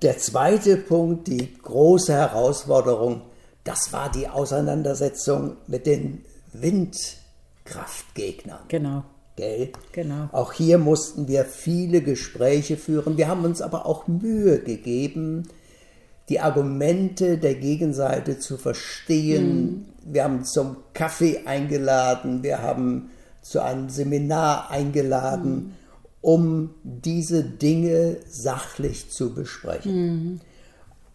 Der 0.00 0.16
zweite 0.16 0.78
Punkt, 0.78 1.28
die 1.28 1.58
große 1.58 2.14
Herausforderung, 2.14 3.20
das 3.64 3.92
war 3.92 4.10
die 4.10 4.26
Auseinandersetzung 4.28 5.58
mit 5.66 5.86
den 5.86 6.24
Windkraftgegnern. 6.54 8.60
Genau. 8.68 9.04
Gell? 9.36 9.72
Genau. 9.92 10.30
Auch 10.32 10.52
hier 10.52 10.78
mussten 10.78 11.28
wir 11.28 11.44
viele 11.44 12.00
Gespräche 12.00 12.78
führen. 12.78 13.18
Wir 13.18 13.28
haben 13.28 13.44
uns 13.44 13.60
aber 13.60 13.84
auch 13.86 14.08
Mühe 14.08 14.60
gegeben, 14.60 15.46
die 16.28 16.40
Argumente 16.40 17.38
der 17.38 17.54
Gegenseite 17.54 18.38
zu 18.38 18.56
verstehen. 18.56 19.86
Wir 20.12 20.24
haben 20.24 20.44
zum 20.44 20.76
Kaffee 20.94 21.42
eingeladen, 21.46 22.42
wir 22.42 22.62
haben 22.62 23.10
zu 23.42 23.62
einem 23.62 23.88
Seminar 23.88 24.70
eingeladen, 24.70 25.76
um 26.20 26.74
diese 26.82 27.44
Dinge 27.44 28.16
sachlich 28.28 29.10
zu 29.10 29.34
besprechen. 29.34 30.40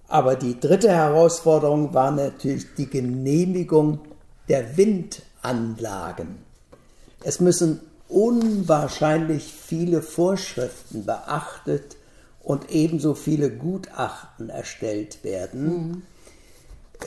Aber 0.07 0.35
die 0.35 0.59
dritte 0.59 0.89
Herausforderung 0.89 1.93
war 1.93 2.11
natürlich 2.11 2.73
die 2.75 2.89
Genehmigung 2.89 3.99
der 4.47 4.77
Windanlagen. 4.77 6.39
Es 7.23 7.39
müssen 7.39 7.81
unwahrscheinlich 8.09 9.51
viele 9.51 10.01
Vorschriften 10.01 11.05
beachtet 11.05 11.97
und 12.43 12.69
ebenso 12.69 13.15
viele 13.15 13.49
Gutachten 13.49 14.49
erstellt 14.49 15.23
werden. 15.23 16.03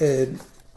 Äh, 0.01 0.29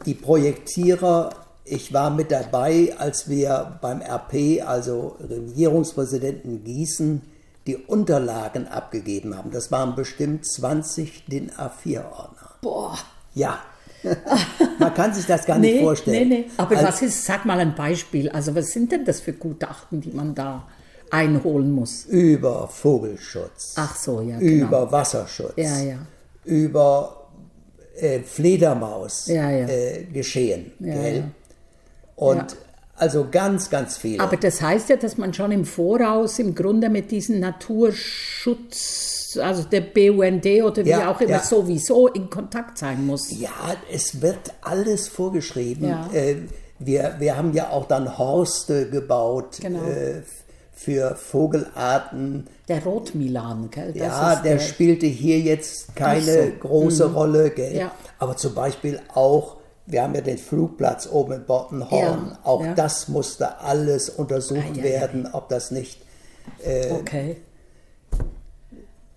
die 0.06 0.14
Projektierer, 0.14 1.30
ich 1.64 1.92
war 1.92 2.10
mit 2.10 2.30
dabei, 2.30 2.94
als 2.98 3.28
wir 3.28 3.78
beim 3.80 4.00
RP, 4.00 4.62
also 4.66 5.16
Regierungspräsidenten 5.28 6.64
Gießen, 6.64 7.22
die 7.66 7.76
Unterlagen 7.76 8.66
abgegeben 8.68 9.36
haben. 9.36 9.50
Das 9.50 9.70
waren 9.70 9.94
bestimmt 9.94 10.46
20 10.46 11.26
DIN 11.26 11.50
A4-Ordner. 11.50 12.50
Boah. 12.62 12.98
Ja, 13.34 13.60
man 14.78 14.94
kann 14.94 15.12
sich 15.14 15.26
das 15.26 15.44
gar 15.44 15.58
nicht 15.58 15.74
Nee, 15.74 15.82
vorstellen. 15.82 16.28
nee, 16.28 16.38
nee. 16.40 16.50
Aber 16.56 16.76
Als- 16.76 16.86
was 16.88 17.02
ist, 17.02 17.24
sag 17.24 17.44
mal 17.44 17.60
ein 17.60 17.74
Beispiel. 17.74 18.30
Also 18.30 18.54
was 18.54 18.70
sind 18.72 18.90
denn 18.92 19.04
das 19.04 19.20
für 19.20 19.34
Gutachten, 19.34 20.00
die 20.00 20.10
man 20.10 20.34
da 20.34 20.66
einholen 21.10 21.70
muss? 21.72 22.06
über 22.06 22.66
Vogelschutz, 22.68 23.74
Ach 23.76 23.94
so, 23.94 24.20
ja, 24.22 24.38
genau. 24.38 24.66
über 24.66 24.90
Wasserschutz, 24.90 25.52
Ja, 25.56 25.78
ja. 25.80 25.98
über 26.44 27.19
äh, 28.00 28.20
Fledermaus 28.20 29.26
Ja, 29.26 29.50
ja. 29.50 29.66
Äh, 29.68 30.04
geschehen. 30.12 30.72
Ja. 30.80 30.94
Und 32.16 32.36
Ja. 32.36 32.46
also 32.96 33.26
ganz, 33.30 33.70
ganz 33.70 33.96
viele. 33.96 34.22
Aber 34.22 34.36
das 34.36 34.60
heißt 34.60 34.88
ja, 34.90 34.96
dass 34.96 35.16
man 35.16 35.32
schon 35.34 35.52
im 35.52 35.64
Voraus 35.64 36.38
im 36.38 36.54
Grunde 36.54 36.88
mit 36.90 37.10
diesen 37.10 37.40
Naturschutz, 37.40 39.38
also 39.40 39.62
der 39.64 39.80
BUND 39.82 40.46
oder 40.64 40.84
wie 40.84 40.94
auch 40.94 41.20
immer, 41.20 41.40
sowieso 41.40 42.08
in 42.08 42.28
Kontakt 42.30 42.78
sein 42.78 43.06
muss. 43.06 43.30
ja, 43.38 43.50
es 43.92 44.20
wird 44.20 44.52
alles 44.62 45.08
vorgeschrieben. 45.08 45.94
Äh, 46.12 46.36
wir, 46.78 47.16
wir 47.18 47.36
haben 47.36 47.52
ja 47.52 47.70
auch 47.70 47.86
dann 47.86 48.16
Horste 48.18 48.88
gebaut 48.88 49.58
Genau. 49.60 49.80
Äh, 50.80 50.84
für 50.84 51.14
Vogelarten. 51.16 52.46
Der 52.68 52.82
Rotmilan, 52.84 53.70
gell? 53.70 53.92
Das 53.92 53.96
Ja, 54.02 54.32
ist 54.34 54.44
der 54.44 54.58
spielte 54.58 55.06
hier 55.06 55.38
jetzt 55.40 55.94
keine 55.96 56.20
so. 56.46 56.52
große 56.60 57.12
Rolle, 57.12 57.50
gell? 57.50 57.76
Ja. 57.76 57.92
Aber 58.18 58.36
zum 58.36 58.54
Beispiel 58.54 59.00
auch, 59.14 59.56
wir 59.86 60.02
haben 60.02 60.14
ja 60.14 60.20
den 60.20 60.38
Flugplatz 60.38 61.08
oben 61.10 61.32
in 61.32 61.44
Bottenhorn, 61.46 62.28
Ja, 62.32 62.38
auch 62.44 62.64
ja. 62.64 62.74
das 62.74 63.08
musste 63.08 63.58
alles 63.60 64.08
untersucht 64.10 64.78
Ah, 64.78 64.82
werden, 64.82 65.28
ob 65.32 65.48
das 65.48 65.70
nicht 65.70 66.00
Okay. 67.00 67.36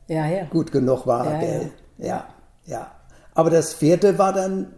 Ja, 0.08 0.27
ja. 0.27 0.43
gut 0.46 0.72
genug 0.72 1.08
war, 1.08 1.39
gell? 1.39 1.72
Ja, 1.98 2.27
ja. 2.65 2.91
Aber 3.34 3.50
das 3.50 3.74
vierte 3.74 4.17
war 4.17 4.34
dann 4.34 4.74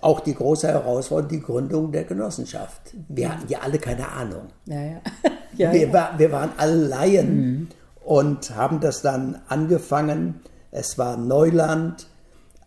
auch 0.00 0.20
die 0.20 0.34
große 0.34 0.66
Herausforderung, 0.68 1.28
die 1.28 1.40
Gründung 1.42 1.92
der 1.92 2.04
Genossenschaft. 2.04 2.80
Wir 3.08 3.32
hatten 3.32 3.48
ja 3.48 3.60
alle 3.60 3.78
keine 3.78 4.08
Ahnung. 4.08 4.46
Ja, 4.64 4.80
ja. 4.80 5.00
ja, 5.56 5.72
wir, 5.72 5.86
ja. 5.88 5.92
War, 5.92 6.18
wir 6.18 6.32
waren 6.32 6.50
alle 6.56 6.74
Laien 6.86 7.36
Mhm. 7.36 7.68
und 8.04 8.54
haben 8.56 8.80
das 8.80 9.02
dann 9.02 9.40
angefangen. 9.48 10.40
Es 10.70 10.98
war 10.98 11.16
Neuland, 11.16 12.06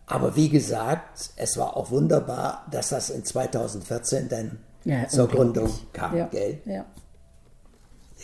aber 0.06 0.34
wie 0.36 0.48
gesagt, 0.48 1.30
es 1.36 1.56
war 1.58 1.76
auch 1.76 1.90
wunderbar, 1.90 2.66
dass 2.70 2.88
das 2.90 3.10
in 3.10 3.24
2014 3.24 4.28
dann 4.28 4.58
Ja, 4.84 5.06
zur. 5.08 5.28
Gründung 5.28 5.70
kam, 5.92 6.16
ja, 6.16 6.26
gell? 6.26 6.58
Ja. 6.64 6.84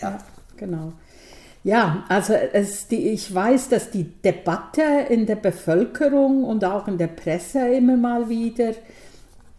Ja. 0.00 0.18
Genau. 0.56 0.92
Ja, 1.62 2.04
also 2.08 2.32
es, 2.32 2.86
die, 2.86 3.08
ich 3.08 3.34
weiß, 3.34 3.68
dass 3.70 3.90
die 3.90 4.04
Debatte 4.04 4.82
in 5.08 5.26
der 5.26 5.36
Bevölkerung 5.36 6.44
und 6.44 6.64
auch 6.64 6.86
in 6.86 6.96
der 6.96 7.08
Presse 7.08 7.68
immer 7.68 7.96
mal 7.96 8.28
wieder 8.28 8.70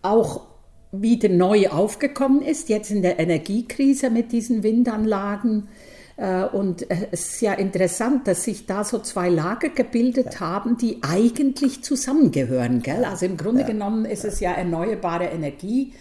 auch 0.01 0.41
wieder 0.91 1.29
neu 1.29 1.69
aufgekommen 1.69 2.41
ist, 2.41 2.69
jetzt 2.69 2.91
in 2.91 3.01
der 3.01 3.19
Energiekrise 3.19 4.09
mit 4.09 4.31
diesen 4.31 4.63
Windanlagen. 4.63 5.67
Äh, 6.15 6.45
und 6.45 6.89
äh, 6.89 7.07
es 7.11 7.33
ist 7.33 7.41
ja 7.41 7.53
interessant, 7.53 8.27
dass 8.27 8.43
sich 8.43 8.65
da 8.65 8.83
so 8.83 8.99
zwei 8.99 9.29
Lager 9.29 9.69
gebildet 9.69 10.33
ja. 10.33 10.39
haben, 10.39 10.77
die 10.77 10.99
eigentlich 11.01 11.83
zusammengehören. 11.83 12.81
Gell? 12.81 13.05
Also 13.05 13.25
im 13.25 13.37
Grunde 13.37 13.61
ja. 13.61 13.67
genommen 13.67 14.05
ist 14.05 14.25
es 14.25 14.39
ja 14.39 14.51
erneuerbare 14.53 15.25
Energie. 15.25 15.93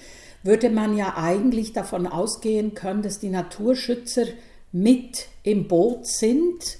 Würde 0.42 0.70
man 0.70 0.96
ja 0.96 1.14
eigentlich 1.16 1.72
davon 1.72 2.06
ausgehen 2.06 2.74
können, 2.74 3.02
dass 3.02 3.18
die 3.18 3.30
Naturschützer 3.30 4.26
mit 4.72 5.26
im 5.42 5.66
Boot 5.68 6.06
sind. 6.06 6.78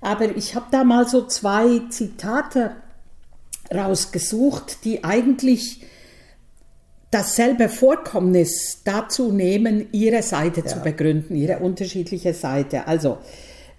Aber 0.00 0.36
ich 0.36 0.54
habe 0.54 0.66
da 0.70 0.84
mal 0.84 1.06
so 1.06 1.26
zwei 1.26 1.82
Zitate 1.90 2.72
rausgesucht, 3.72 4.84
die 4.84 5.04
eigentlich 5.04 5.82
dasselbe 7.10 7.68
Vorkommnis 7.68 8.82
dazu 8.84 9.32
nehmen, 9.32 9.86
ihre 9.92 10.22
Seite 10.22 10.60
ja. 10.60 10.66
zu 10.66 10.80
begründen, 10.80 11.34
ihre 11.34 11.58
unterschiedliche 11.60 12.34
Seite. 12.34 12.86
Also 12.86 13.18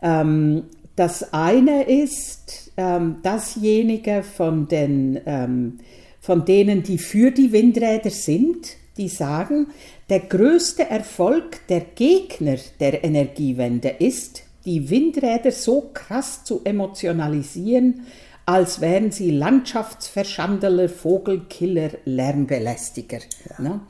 ähm, 0.02 0.64
das 0.96 1.34
eine 1.34 1.84
ist 1.84 2.72
ähm, 2.78 3.18
dasjenige 3.24 4.24
von, 4.24 4.68
den, 4.68 5.20
ähm, 5.26 5.80
von 6.20 6.46
denen, 6.46 6.84
die 6.84 6.98
für 6.98 7.32
die 7.32 7.52
Windräder 7.52 8.10
sind, 8.10 8.76
die 8.98 9.08
sagen, 9.08 9.68
der 10.10 10.20
größte 10.22 10.90
Erfolg 10.90 11.66
der 11.70 11.82
Gegner 11.96 12.58
der 12.80 13.04
Energiewende 13.04 13.90
ist, 14.00 14.44
die 14.66 14.90
Windräder 14.90 15.52
so 15.52 15.90
krass 15.94 16.44
zu 16.44 16.62
emotionalisieren, 16.66 18.02
als 18.50 18.82
wären 18.82 19.12
sie 19.12 19.30
Landschaftsverschandeler, 19.30 20.90
Vogelkiller, 20.90 21.92
Lärmbelästiger. 22.06 23.20
Ja. 23.48 23.62
Ne? 23.64 23.82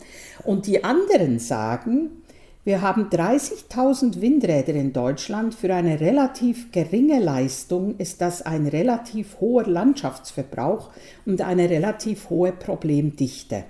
Und 0.43 0.67
die 0.67 0.83
anderen 0.83 1.39
sagen, 1.39 2.23
wir 2.65 2.81
haben 2.81 3.09
30.000 3.09 4.19
Windräder 4.19 4.73
in 4.73 4.91
Deutschland. 4.91 5.55
Für 5.55 5.73
eine 5.73 6.01
relativ 6.01 6.73
geringe 6.73 7.19
Leistung 7.19 7.95
ist 7.99 8.19
das 8.19 8.41
ein 8.41 8.67
relativ 8.67 9.39
hoher 9.39 9.65
Landschaftsverbrauch 9.65 10.89
und 11.25 11.41
eine 11.41 11.69
relativ 11.69 12.29
hohe 12.29 12.51
Problemdichte. 12.51 13.63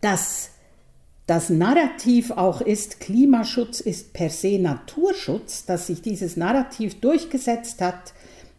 Dass 0.00 0.50
das 1.28 1.48
Narrativ 1.48 2.32
auch 2.32 2.60
ist, 2.60 2.98
Klimaschutz 2.98 3.78
ist 3.78 4.14
per 4.14 4.30
se 4.30 4.58
Naturschutz, 4.58 5.64
dass 5.64 5.86
sich 5.86 6.02
dieses 6.02 6.36
Narrativ 6.36 7.00
durchgesetzt 7.00 7.80
hat, 7.80 8.14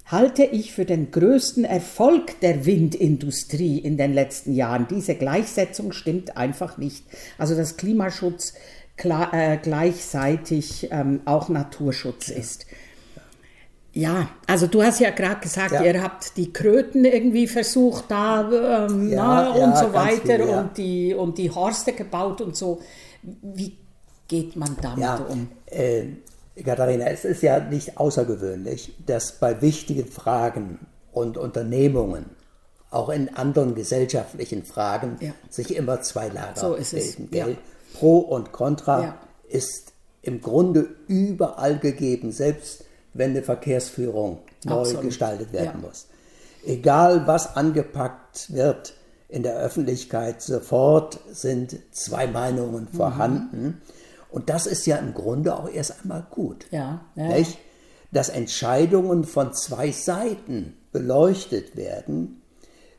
halte 0.06 0.44
ich 0.44 0.74
für 0.74 0.86
den 0.86 1.12
größten 1.12 1.66
Erfolg 1.66 2.40
der 2.42 2.66
Windindustrie 2.66 3.80
in 3.80 3.98
den 3.98 4.14
letzten 4.14 4.54
Jahren. 4.54 4.88
Diese 4.90 5.16
Gleichsetzung 5.16 5.92
stimmt 5.92 6.38
einfach 6.38 6.78
nicht. 6.78 7.06
Also 7.38 7.56
dass 7.56 7.78
Klimaschutz 7.78 8.54
klar, 8.98 9.34
äh, 9.34 9.58
gleichzeitig 9.62 10.90
ähm, 10.92 11.22
auch 11.26 11.50
Naturschutz 11.50 12.28
ja. 12.28 12.36
ist. 12.36 12.66
Ja, 13.94 14.28
also 14.46 14.68
du 14.68 14.84
hast 14.84 15.00
ja 15.00 15.10
gerade 15.12 15.40
gesagt, 15.40 15.72
ja. 15.72 15.82
ihr 15.82 16.04
habt 16.04 16.36
die 16.36 16.52
Kröten 16.52 17.06
irgendwie 17.06 17.48
versucht 17.48 18.06
da 18.10 18.88
ähm, 18.90 19.10
ja, 19.10 19.18
na, 19.18 19.52
und 19.52 19.78
so 19.78 19.94
weiter 19.94 20.36
viel, 20.36 20.42
und, 20.42 20.78
die, 20.78 21.14
und 21.14 21.38
die 21.38 21.50
Horste 21.50 21.94
gebaut 21.94 22.42
und 22.42 22.58
so. 22.58 22.82
Wie 23.24 23.78
geht 24.28 24.58
man 24.58 24.76
damit 24.82 25.30
um? 25.30 25.48
Äh, 25.68 26.08
Katharina, 26.64 27.06
es 27.06 27.26
ist 27.26 27.44
ja 27.44 27.60
nicht 27.60 27.98
außergewöhnlich, 27.98 28.94
dass 29.06 29.34
bei 29.34 29.62
wichtigen 29.62 30.08
Fragen 30.08 30.88
und 31.12 31.38
Unternehmungen, 31.38 32.26
auch 32.92 33.10
in 33.10 33.36
anderen 33.36 33.76
gesellschaftlichen 33.76 34.64
Fragen, 34.64 35.18
ja. 35.20 35.34
sich 35.50 35.76
immer 35.76 36.02
zwei 36.02 36.30
Lager 36.30 36.60
so 36.60 36.76
ist 36.76 36.92
bilden. 36.92 37.28
Es. 37.32 37.38
Ja. 37.38 37.48
Pro 37.96 38.20
und 38.20 38.52
Contra 38.52 39.02
ja. 39.02 39.18
ist 39.50 39.94
im 40.22 40.42
Grunde 40.42 40.90
überall 41.08 41.78
gegeben, 41.78 42.32
selbst 42.32 42.86
wenn 43.14 43.32
eine 43.32 43.44
Verkehrsführung 43.44 44.40
Absolut. 44.66 44.94
neu 44.94 45.02
gestaltet 45.08 45.54
werden 45.54 45.82
muss. 45.82 46.08
Egal 46.66 47.28
was 47.28 47.56
angepackt 47.56 48.54
wird 48.54 48.94
in 49.30 49.44
der 49.44 49.58
Öffentlichkeit, 49.58 50.42
sofort 50.42 51.20
sind 51.32 51.78
zwei 51.92 52.28
Meinungen 52.28 52.88
mhm. 52.92 52.96
vorhanden. 52.96 53.62
Mhm. 53.62 53.74
Und 54.36 54.50
das 54.50 54.68
ist 54.68 54.86
ja 54.86 54.98
im 54.98 55.14
Grunde 55.14 55.58
auch 55.58 55.70
erst 55.70 56.02
einmal 56.02 56.28
gut. 56.30 56.66
Ja, 56.70 57.06
ja. 57.16 57.30
Nicht? 57.30 57.58
Dass 58.12 58.28
Entscheidungen 58.28 59.24
von 59.24 59.54
zwei 59.54 59.92
Seiten 59.92 60.76
beleuchtet 60.92 61.78
werden. 61.78 62.42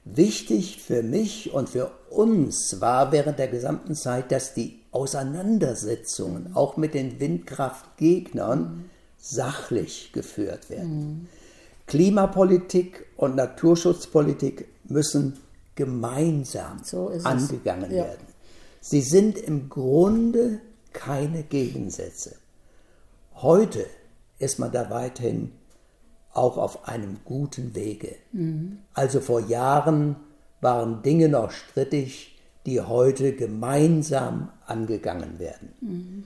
Wichtig 0.06 0.80
für 0.80 1.02
mich 1.02 1.52
und 1.52 1.68
für 1.68 1.90
uns 2.08 2.80
war 2.80 3.12
während 3.12 3.38
der 3.38 3.48
gesamten 3.48 3.94
Zeit, 3.94 4.32
dass 4.32 4.54
die 4.54 4.80
Auseinandersetzungen 4.92 6.52
auch 6.54 6.78
mit 6.78 6.94
den 6.94 7.20
Windkraftgegnern 7.20 8.60
mhm. 8.60 8.84
sachlich 9.18 10.12
geführt 10.14 10.70
werden. 10.70 11.08
Mhm. 11.08 11.28
Klimapolitik 11.86 13.08
und 13.18 13.36
Naturschutzpolitik 13.36 14.68
müssen 14.84 15.34
gemeinsam 15.74 16.80
so 16.82 17.12
angegangen 17.24 17.90
ja. 17.90 18.04
werden. 18.04 18.26
Sie 18.80 19.02
sind 19.02 19.36
im 19.36 19.68
Grunde 19.68 20.60
keine 20.96 21.42
Gegensätze. 21.42 22.36
Heute 23.34 23.86
ist 24.38 24.58
man 24.58 24.72
da 24.72 24.90
weiterhin 24.90 25.52
auch 26.32 26.56
auf 26.56 26.88
einem 26.88 27.18
guten 27.24 27.74
Wege. 27.74 28.16
Mhm. 28.32 28.78
Also 28.94 29.20
vor 29.20 29.40
Jahren 29.40 30.16
waren 30.60 31.02
Dinge 31.02 31.28
noch 31.28 31.50
strittig, 31.50 32.38
die 32.64 32.80
heute 32.80 33.34
gemeinsam 33.34 34.50
angegangen 34.66 35.38
werden. 35.38 35.72
Mhm. 35.80 36.24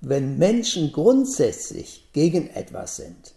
Wenn 0.00 0.38
Menschen 0.38 0.92
grundsätzlich 0.92 2.10
gegen 2.12 2.50
etwas 2.50 2.96
sind, 2.96 3.34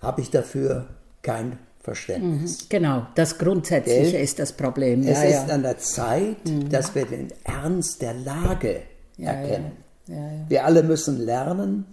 habe 0.00 0.20
ich 0.20 0.30
dafür 0.30 0.88
kein 1.22 1.58
Verständnis. 1.80 2.62
Mhm. 2.62 2.68
Genau, 2.68 3.06
das 3.14 3.38
Grundsätzliche 3.38 4.12
Gell? 4.12 4.24
ist 4.24 4.38
das 4.38 4.52
Problem. 4.52 5.02
Es 5.02 5.22
ja, 5.22 5.22
ist 5.22 5.48
ja. 5.48 5.54
an 5.54 5.62
der 5.62 5.78
Zeit, 5.78 6.44
mhm. 6.46 6.68
dass 6.68 6.94
wir 6.94 7.06
den 7.06 7.32
Ernst 7.44 8.02
der 8.02 8.14
Lage 8.14 8.82
ja, 9.16 9.32
erkennen. 9.32 9.83
Ja, 10.06 10.16
ja. 10.16 10.44
Wir 10.48 10.64
alle 10.64 10.82
müssen 10.82 11.18
lernen, 11.18 11.86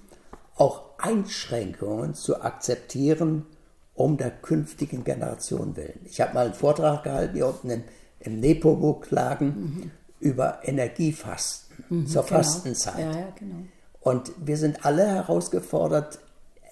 auch 0.55 0.83
Einschränkungen 0.97 2.13
zu 2.13 2.41
akzeptieren, 2.41 3.45
um 3.93 4.17
der 4.17 4.31
künftigen 4.31 5.03
Generation 5.03 5.75
willen. 5.75 5.99
Ich 6.05 6.21
habe 6.21 6.33
mal 6.33 6.45
einen 6.45 6.53
Vortrag 6.53 7.03
gehalten 7.03 7.35
hier 7.35 7.47
unten 7.47 7.69
im, 7.69 7.83
im 8.19 8.39
Nepomuk-Lagen 8.39 9.47
mhm. 9.47 9.91
über 10.19 10.59
Energiefasten 10.63 11.85
mhm, 11.89 12.07
zur 12.07 12.23
genau. 12.23 12.37
Fastenzeit. 12.37 12.99
Ja, 12.99 13.33
genau. 13.37 13.65
Und 13.99 14.31
wir 14.43 14.57
sind 14.57 14.85
alle 14.85 15.07
herausgefordert, 15.07 16.19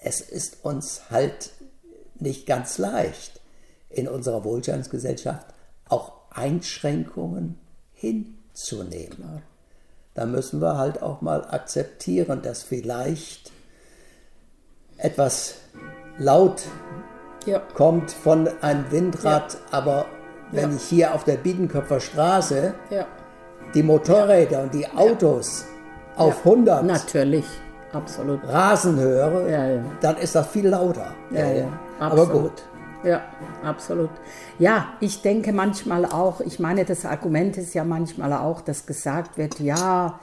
es 0.02 0.20
ist 0.20 0.64
uns 0.64 1.10
halt 1.10 1.52
nicht 2.18 2.46
ganz 2.46 2.78
leicht, 2.78 3.40
in 3.88 4.08
unserer 4.08 4.44
Wohlstandsgesellschaft 4.44 5.46
auch 5.88 6.12
Einschränkungen 6.30 7.58
hinzunehmen. 7.92 9.16
Klar 9.16 9.42
da 10.20 10.26
müssen 10.26 10.60
wir 10.60 10.76
halt 10.76 11.02
auch 11.02 11.22
mal 11.22 11.46
akzeptieren, 11.50 12.42
dass 12.42 12.62
vielleicht 12.62 13.52
etwas 14.98 15.54
laut 16.18 16.60
ja. 17.46 17.58
kommt 17.72 18.10
von 18.10 18.46
einem 18.60 18.84
Windrad, 18.90 19.54
ja. 19.54 19.60
aber 19.70 20.04
wenn 20.52 20.72
ja. 20.72 20.76
ich 20.76 20.82
hier 20.82 21.14
auf 21.14 21.24
der 21.24 21.38
Biedenköpfer 21.38 22.00
Straße 22.00 22.74
die 23.72 23.82
Motorräder 23.82 24.64
und 24.64 24.74
die 24.74 24.86
Autos 24.88 25.64
auf 26.16 26.40
100 26.44 26.84
natürlich 26.84 27.46
absolut 27.94 28.46
rasen 28.46 29.00
höre, 29.00 29.82
dann 30.02 30.18
ist 30.18 30.34
das 30.34 30.48
viel 30.48 30.68
lauter. 30.68 31.14
Aber 31.98 32.26
gut. 32.26 32.62
Ja, 33.02 33.22
absolut. 33.62 34.10
Ja, 34.58 34.88
ich 35.00 35.22
denke 35.22 35.52
manchmal 35.52 36.04
auch, 36.04 36.40
ich 36.42 36.58
meine, 36.58 36.84
das 36.84 37.06
Argument 37.06 37.56
ist 37.56 37.72
ja 37.74 37.82
manchmal 37.84 38.32
auch, 38.34 38.60
dass 38.60 38.84
gesagt 38.84 39.38
wird, 39.38 39.58
ja, 39.58 40.20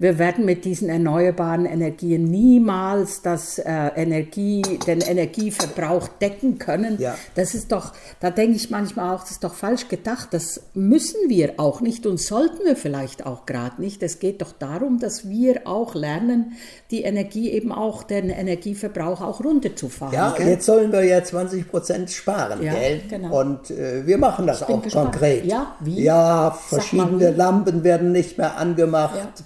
wir 0.00 0.18
werden 0.18 0.44
mit 0.44 0.64
diesen 0.64 0.88
erneuerbaren 0.88 1.66
Energien 1.66 2.24
niemals 2.24 3.20
das 3.22 3.58
äh, 3.58 3.88
Energie, 3.96 4.62
den 4.86 5.00
Energieverbrauch 5.00 6.06
decken 6.20 6.58
können. 6.58 6.98
Ja. 7.00 7.16
Das 7.34 7.54
ist 7.54 7.72
doch, 7.72 7.92
da 8.20 8.30
denke 8.30 8.56
ich 8.56 8.70
manchmal 8.70 9.16
auch, 9.16 9.22
das 9.22 9.32
ist 9.32 9.44
doch 9.44 9.54
falsch 9.54 9.88
gedacht. 9.88 10.28
Das 10.30 10.60
müssen 10.74 11.28
wir 11.28 11.54
auch 11.56 11.80
nicht 11.80 12.06
und 12.06 12.20
sollten 12.20 12.64
wir 12.64 12.76
vielleicht 12.76 13.26
auch 13.26 13.44
gerade 13.44 13.80
nicht. 13.80 14.02
Es 14.04 14.20
geht 14.20 14.40
doch 14.40 14.52
darum, 14.52 15.00
dass 15.00 15.28
wir 15.28 15.66
auch 15.66 15.96
lernen, 15.96 16.52
die 16.92 17.02
Energie 17.02 17.50
eben 17.50 17.72
auch, 17.72 18.04
den 18.04 18.30
Energieverbrauch 18.30 19.20
auch 19.20 19.42
runterzufahren. 19.42 20.14
Ja, 20.14 20.32
gell? 20.36 20.46
jetzt 20.46 20.66
sollen 20.66 20.92
wir 20.92 21.02
ja 21.02 21.24
20 21.24 21.68
Prozent 21.68 22.10
sparen, 22.10 22.62
ja, 22.62 22.72
gell? 22.72 23.02
Genau. 23.08 23.40
Und 23.40 23.72
äh, 23.72 24.06
wir 24.06 24.18
machen 24.18 24.46
das 24.46 24.62
auch 24.62 24.80
gespannt. 24.80 25.12
konkret. 25.12 25.44
Ja, 25.44 25.74
wie? 25.80 26.02
Ja, 26.02 26.52
verschiedene 26.52 27.32
Lampen 27.32 27.82
werden 27.82 28.12
nicht 28.12 28.38
mehr 28.38 28.56
angemacht. 28.56 29.16
Ja. 29.16 29.44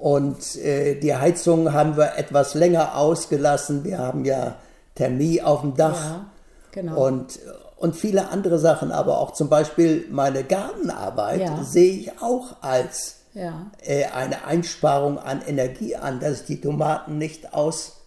Und 0.00 0.56
äh, 0.56 0.94
die 1.00 1.14
Heizung 1.14 1.72
haben 1.72 1.96
wir 1.96 2.16
etwas 2.16 2.54
länger 2.54 2.96
ausgelassen. 2.96 3.84
Wir 3.84 3.98
haben 3.98 4.24
ja 4.24 4.56
Thermie 4.94 5.42
auf 5.42 5.62
dem 5.62 5.74
Dach. 5.76 6.04
Ja, 6.04 6.26
genau. 6.72 7.06
Und 7.06 7.38
und 7.76 7.94
viele 7.94 8.28
andere 8.30 8.58
Sachen, 8.58 8.90
aber 8.90 9.18
auch 9.18 9.32
zum 9.34 9.48
Beispiel 9.48 10.04
meine 10.10 10.42
Gartenarbeit 10.42 11.40
Ja. 11.40 11.62
sehe 11.62 11.92
ich 11.92 12.20
auch 12.20 12.56
als 12.60 13.18
Ja. 13.34 13.70
äh, 13.84 14.04
eine 14.06 14.44
Einsparung 14.44 15.18
an 15.18 15.42
Energie 15.46 15.94
an, 15.94 16.18
dass 16.18 16.40
ich 16.40 16.46
die 16.46 16.60
Tomaten 16.60 17.18
nicht 17.18 17.54
aus 17.54 18.00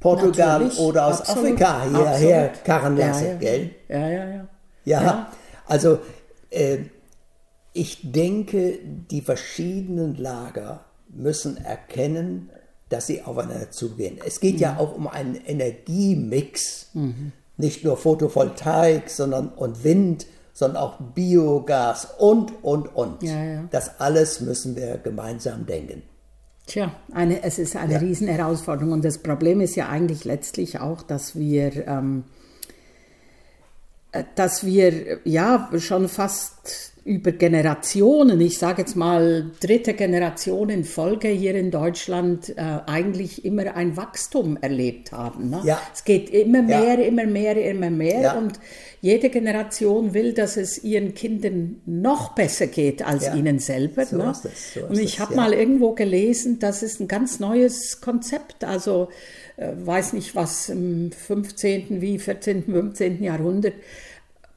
Portugal 0.00 0.58
Natürlich, 0.64 0.78
oder 0.80 1.06
aus 1.06 1.20
absolut, 1.20 1.44
Afrika 1.44 1.82
hierher 1.84 2.44
absolut. 2.46 2.64
karren 2.64 2.96
lasse, 2.96 3.24
ja, 3.26 3.30
ja. 3.32 3.36
gell? 3.38 3.70
Ja, 3.88 3.98
ja, 4.08 4.24
ja. 4.24 4.46
Ja, 4.84 5.02
Ja. 5.02 5.26
also 5.68 5.98
äh, 6.50 6.78
ich 7.72 8.00
denke, 8.10 8.78
die 8.82 9.20
verschiedenen 9.22 10.16
Lager 10.16 10.80
müssen 11.12 11.56
erkennen, 11.64 12.50
dass 12.88 13.06
sie 13.06 13.22
aufeinander 13.22 13.70
zugehen. 13.70 14.18
Es 14.26 14.40
geht 14.40 14.54
Mhm. 14.54 14.60
ja 14.60 14.76
auch 14.78 14.94
um 14.94 15.06
einen 15.08 15.34
Energiemix, 15.36 16.90
nicht 17.56 17.84
nur 17.84 17.96
Photovoltaik, 17.96 19.08
sondern 19.08 19.48
und 19.50 19.84
Wind, 19.84 20.26
sondern 20.52 20.82
auch 20.82 20.98
Biogas 21.14 22.08
und 22.18 22.52
und 22.62 22.94
und. 22.94 23.22
Ja, 23.22 23.42
ja. 23.42 23.64
Das 23.70 24.00
alles 24.00 24.40
müssen 24.40 24.76
wir 24.76 24.98
gemeinsam 24.98 25.64
denken. 25.66 26.02
Tja, 26.66 26.94
eine, 27.12 27.42
es 27.42 27.58
ist 27.58 27.74
eine 27.76 27.94
Ja. 27.94 27.98
Riesenherausforderung 27.98 28.92
und 28.92 29.04
das 29.04 29.18
Problem 29.18 29.60
ist 29.60 29.74
ja 29.74 29.88
eigentlich 29.88 30.24
letztlich 30.24 30.78
auch, 30.80 31.02
dass 31.02 31.34
wir, 31.34 31.86
ähm, 31.88 32.24
äh, 34.12 34.24
dass 34.36 34.64
wir 34.64 35.18
ja 35.24 35.70
schon 35.78 36.08
fast 36.08 36.91
über 37.04 37.32
Generationen, 37.32 38.40
ich 38.40 38.58
sage 38.58 38.82
jetzt 38.82 38.94
mal 38.94 39.50
dritte 39.60 39.94
Generation 39.94 40.68
in 40.70 40.84
Folge 40.84 41.28
hier 41.28 41.54
in 41.56 41.70
Deutschland, 41.70 42.50
äh, 42.56 42.78
eigentlich 42.86 43.44
immer 43.44 43.74
ein 43.74 43.96
Wachstum 43.96 44.56
erlebt 44.60 45.10
haben. 45.10 45.50
Ne? 45.50 45.60
Ja. 45.64 45.80
Es 45.92 46.04
geht 46.04 46.30
immer 46.30 46.60
Ja. 46.60 46.80
mehr, 46.80 47.06
immer 47.06 47.26
mehr, 47.26 47.56
immer 47.70 47.90
mehr 47.90 48.20
Ja. 48.20 48.38
und 48.38 48.60
jede 49.00 49.30
Generation 49.30 50.14
will, 50.14 50.32
dass 50.32 50.56
es 50.56 50.84
ihren 50.84 51.12
Kindern 51.14 51.80
noch 51.86 52.36
besser 52.36 52.68
geht 52.68 53.04
als 53.04 53.26
Ja. 53.26 53.34
ihnen 53.34 53.58
selber. 53.58 54.04
So 54.06 54.16
ne? 54.18 54.30
es, 54.30 54.74
so 54.74 54.86
und 54.86 54.98
ich 54.98 55.18
habe 55.18 55.34
ja. 55.34 55.40
mal 55.40 55.52
irgendwo 55.52 55.92
gelesen, 55.94 56.60
das 56.60 56.84
ist 56.84 57.00
ein 57.00 57.08
ganz 57.08 57.40
neues 57.40 58.00
Konzept. 58.00 58.62
Also 58.62 59.08
äh, 59.56 59.72
weiß 59.74 60.12
nicht, 60.12 60.36
was 60.36 60.68
im 60.68 61.10
15., 61.10 62.00
wie 62.00 62.18
14., 62.18 62.64
15. 62.64 63.22
Jahrhundert 63.22 63.74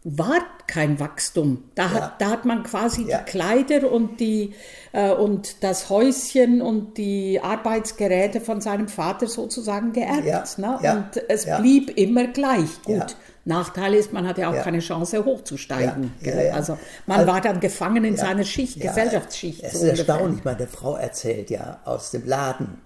war 0.08 0.40
kein 0.68 1.00
Wachstum. 1.00 1.64
Da, 1.74 1.84
Ja. 1.86 1.90
hat, 1.94 2.22
da 2.22 2.30
hat 2.30 2.46
man 2.46 2.62
quasi 2.64 3.06
Ja. 3.08 3.18
die 3.18 3.24
Kleider 3.32 3.92
und, 3.92 4.20
die, 4.20 4.54
äh, 4.94 5.10
und 5.12 5.64
das 5.64 5.90
Häuschen 5.90 6.62
und 6.62 6.98
die 7.00 7.40
Arbeitsgeräte 7.42 8.40
von 8.40 8.62
seinem 8.62 8.88
Vater 8.88 9.26
sozusagen 9.28 9.94
geerbt. 9.94 10.26
Ja. 10.26 10.44
Ne? 10.58 10.78
Und 10.96 11.24
es 11.28 11.46
blieb 11.60 11.98
immer 11.98 12.28
gleich. 12.28 12.70
Gut. 12.84 13.16
Nachteil 13.46 13.96
ist, 13.96 14.14
man 14.14 14.28
hatte 14.28 14.48
auch 14.48 14.56
keine 14.64 14.80
Chance 14.80 15.26
hochzusteigen. 15.26 16.12
Also 16.54 16.78
man 17.08 17.20
Also- 17.22 17.32
war 17.32 17.42
dann 17.42 17.60
gefangen 17.60 18.04
in 18.06 18.16
seiner 18.16 18.44
Schicht, 18.44 18.80
Gesellschaftsschicht. 18.80 19.64
Es 19.64 19.72
so 19.74 19.78
ist 19.78 19.84
ungefähr. 19.92 20.08
erstaunlich, 20.16 20.44
meine 20.44 20.68
Frau 20.68 20.96
erzählt 20.96 21.50
ja 21.50 21.80
aus 21.84 22.12
dem 22.12 22.26
Laden, 22.28 22.78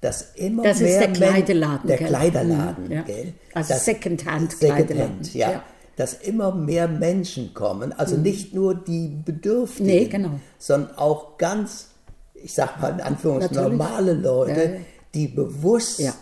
dass 0.00 0.32
immer 0.36 0.62
Das 0.64 0.76
ist 0.80 0.82
mehr 0.88 0.98
der 1.00 1.08
Men- 1.08 1.16
Kleiderladen, 1.16 1.86
Der 1.88 1.96
gell? 1.98 2.06
Kleiderladen, 2.08 2.84
Mhm, 2.86 2.92
ja. 2.92 3.02
gell? 3.02 3.32
Also 3.54 3.74
Secondhand-Kleiderladen, 3.74 5.24
Secondhand, 5.24 5.34
ja. 5.34 5.50
ja. 5.52 5.62
Dass 5.96 6.12
immer 6.12 6.54
mehr 6.54 6.88
Menschen 6.88 7.54
kommen, 7.54 7.92
also 7.92 8.16
nicht 8.16 8.54
nur 8.54 8.74
die 8.74 9.08
Bedürftigen, 9.24 9.86
Nee, 9.86 10.04
genau. 10.06 10.32
sondern 10.58 10.96
auch 10.98 11.38
ganz, 11.38 11.88
ich 12.34 12.52
sag 12.54 12.80
mal 12.80 12.92
in 12.92 13.00
Anführungszeichen, 13.00 13.62
normale 13.78 14.12
Leute, 14.12 14.62
Ja, 14.64 14.80
die 15.14 15.28
bewusst 15.28 15.98
Ja. 16.00 16.12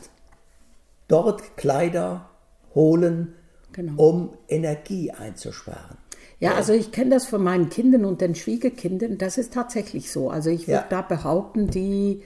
dort 1.09 1.57
Kleider 1.57 2.31
holen, 2.75 3.35
Genau. 3.73 4.01
um 4.03 4.31
Energie 4.49 5.11
einzusparen. 5.11 5.99
Ja, 6.39 6.55
also 6.55 6.73
ich 6.73 6.93
kenne 6.93 7.11
das 7.11 7.27
von 7.27 7.43
meinen 7.43 7.69
Kindern 7.71 8.05
und 8.05 8.21
den 8.21 8.35
Schwiegerkindern. 8.35 9.19
Das 9.19 9.39
ist 9.39 9.53
tatsächlich 9.53 10.13
so. 10.13 10.31
Also 10.31 10.51
ich 10.51 10.69
würde 10.69 10.85
da 10.91 11.01
behaupten, 11.03 11.69
die 11.71 12.23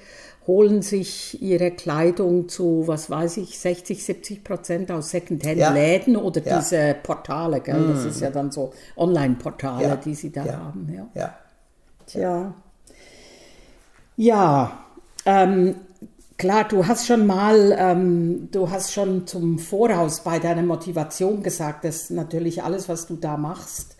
holen 0.49 0.83
sich 0.83 1.41
ihre 1.41 1.71
Kleidung 1.71 2.49
zu, 2.49 2.83
was 2.87 3.09
weiß 3.11 3.37
ich, 3.37 3.59
60, 3.59 4.03
70 4.03 4.43
Prozent 4.43 4.91
aus 4.91 5.11
Secondhand-Läden 5.11 6.17
oder 6.17 6.43
Ja. 6.43 6.59
Diese 6.59 6.97
Portale. 7.01 7.61
Gell? 7.61 7.87
Das 7.93 8.05
ist 8.07 8.21
ja 8.21 8.31
dann 8.31 8.51
so 8.51 8.73
Online-Portale, 8.97 9.85
Ja. 9.85 9.97
die 9.97 10.15
sie 10.15 10.33
da 10.33 10.45
Ja. 10.45 10.53
haben. 10.65 10.89
Ja. 10.93 11.07
Ja. 11.15 11.35
Tja. 12.07 12.55
Ja, 14.17 14.73
ähm, 15.27 15.77
klar, 16.39 16.65
du 16.67 16.87
hast 16.87 17.07
schon 17.07 17.27
mal, 17.27 17.77
ähm, 17.79 18.49
du 18.51 18.71
hast 18.71 18.93
schon 18.93 19.27
zum 19.27 19.59
Voraus 19.59 20.21
bei 20.25 20.39
deiner 20.39 20.63
Motivation 20.63 21.43
gesagt, 21.43 21.85
dass 21.85 22.11
natürlich 22.11 22.63
alles, 22.65 22.89
was 22.89 23.07
du 23.07 23.17
da 23.17 23.37
machst, 23.37 23.97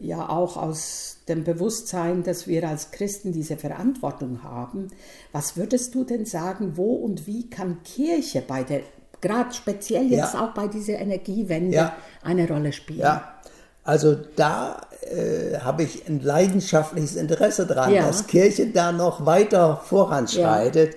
ja 0.00 0.28
auch 0.28 0.56
aus 0.56 1.16
dem 1.28 1.42
Bewusstsein, 1.44 2.22
dass 2.22 2.46
wir 2.46 2.68
als 2.68 2.92
Christen 2.92 3.32
diese 3.32 3.56
Verantwortung 3.56 4.42
haben. 4.44 4.88
Was 5.32 5.56
würdest 5.56 5.94
du 5.94 6.04
denn 6.04 6.24
sagen, 6.26 6.76
wo 6.76 6.94
und 6.94 7.26
wie 7.26 7.50
kann 7.50 7.82
Kirche 7.82 8.42
bei 8.46 8.62
der, 8.62 8.82
gerade 9.20 9.52
speziell 9.52 10.04
jetzt 10.10 10.34
Ja. 10.34 10.44
auch 10.46 10.54
bei 10.54 10.68
dieser 10.68 10.98
Energiewende, 10.98 11.74
Ja. 11.76 11.96
eine 12.22 12.46
Rolle 12.46 12.72
spielen? 12.72 13.00
Ja, 13.00 13.34
also 13.82 14.14
da 14.36 14.80
äh, 15.10 15.58
habe 15.58 15.82
ich 15.82 16.06
ein 16.08 16.20
leidenschaftliches 16.20 17.16
Interesse 17.16 17.66
dran, 17.66 17.92
Ja. 17.92 18.06
dass 18.06 18.28
Kirche 18.28 18.68
da 18.68 18.92
noch 18.92 19.26
weiter 19.26 19.78
voranschreitet. 19.84 20.94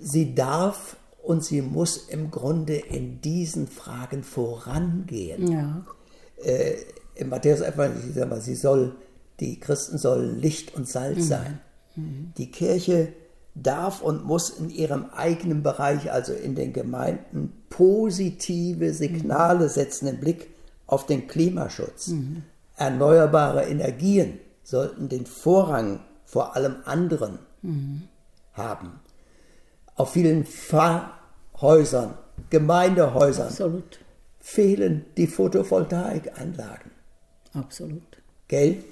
Sie 0.00 0.34
darf 0.34 0.96
und 1.22 1.44
sie 1.44 1.60
muss 1.62 1.96
im 2.08 2.30
Grunde 2.30 2.76
in 2.76 3.20
diesen 3.20 3.66
Fragen 3.68 4.22
vorangehen. 4.22 5.50
Ja. 5.52 5.82
Im 7.14 7.28
Matthäus 7.28 7.60
Evangelium 7.60 8.12
sagt 8.12 8.30
man, 8.30 8.40
sie 8.40 8.54
soll, 8.54 8.96
die 9.40 9.60
Christen 9.60 9.98
sollen 9.98 10.40
Licht 10.40 10.74
und 10.74 10.88
Salz 10.88 11.28
sein. 11.28 11.60
Die 11.96 12.50
Kirche 12.50 13.12
darf 13.54 14.02
und 14.02 14.24
muss 14.24 14.50
in 14.50 14.68
ihrem 14.68 15.06
eigenen 15.14 15.62
Bereich, 15.62 16.10
also 16.10 16.32
in 16.32 16.54
den 16.56 16.72
Gemeinden, 16.72 17.52
positive 17.70 18.92
Signale 18.92 19.68
setzen 19.68 20.08
im 20.08 20.18
Blick 20.18 20.48
auf 20.86 21.06
den 21.06 21.28
Klimaschutz. 21.28 22.12
Erneuerbare 22.76 23.64
Energien 23.64 24.40
sollten 24.64 25.08
den 25.08 25.26
Vorrang 25.26 26.00
vor 26.24 26.56
allem 26.56 26.76
anderen 26.84 27.38
haben. 28.52 29.00
Auf 29.94 30.12
vielen 30.12 30.44
Pfarrhäusern, 30.44 32.14
Gemeindehäusern 32.50 33.46
Absolut, 33.46 34.00
fehlen 34.44 35.06
die 35.16 35.26
Photovoltaikanlagen. 35.26 36.90
absolut. 37.54 38.22
Gell? 38.46 38.84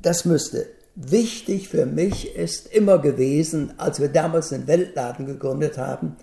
Das 0.00 0.24
müsste. 0.24 0.66
Wichtig 0.94 1.68
für 1.68 1.84
mich 1.84 2.34
ist 2.34 2.72
immer 2.72 2.98
gewesen, 2.98 3.74
als 3.76 4.00
wir 4.00 4.08
damals 4.08 4.48
den 4.48 4.66
Weltladen 4.66 5.26
gegründet 5.26 5.76
haben, 5.76 6.16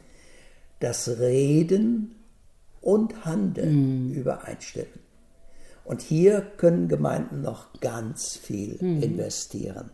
dass 0.79 1.07
Reden 1.19 2.15
und 2.81 3.23
Handeln 3.23 4.11
übereinstimmen. 4.11 4.99
Und 5.85 6.01
hier 6.01 6.41
können 6.41 6.87
Gemeinden 6.87 7.41
noch 7.41 7.79
ganz 7.79 8.35
viel 8.35 8.77
investieren. 8.81 9.91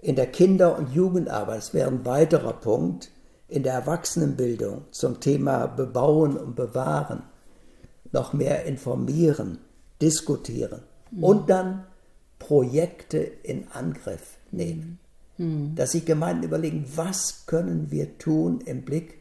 In 0.00 0.16
der 0.16 0.26
Kinder- 0.26 0.76
und 0.76 0.92
Jugendarbeit, 0.92 1.58
das 1.58 1.72
wäre 1.72 1.88
ein 1.88 2.04
weiterer 2.04 2.54
Punkt, 2.54 3.12
in 3.46 3.62
der 3.62 3.74
Erwachsenenbildung 3.74 4.86
zum 4.90 5.20
Thema 5.20 5.66
Bebauen 5.66 6.36
und 6.36 6.56
Bewahren 6.56 7.22
noch 8.14 8.32
mehr 8.32 8.64
informieren, 8.64 9.58
diskutieren 10.00 10.82
und 11.20 11.50
dann 11.50 11.84
Projekte 12.38 13.18
in 13.18 13.68
Angriff 13.72 14.38
nehmen. 14.50 14.98
Dass 15.74 15.92
sich 15.92 16.04
Gemeinden 16.06 16.44
überlegen, 16.44 16.86
was 16.94 17.44
können 17.46 17.90
wir 17.90 18.18
tun 18.18 18.60
im 18.60 18.84
Blick 18.84 19.18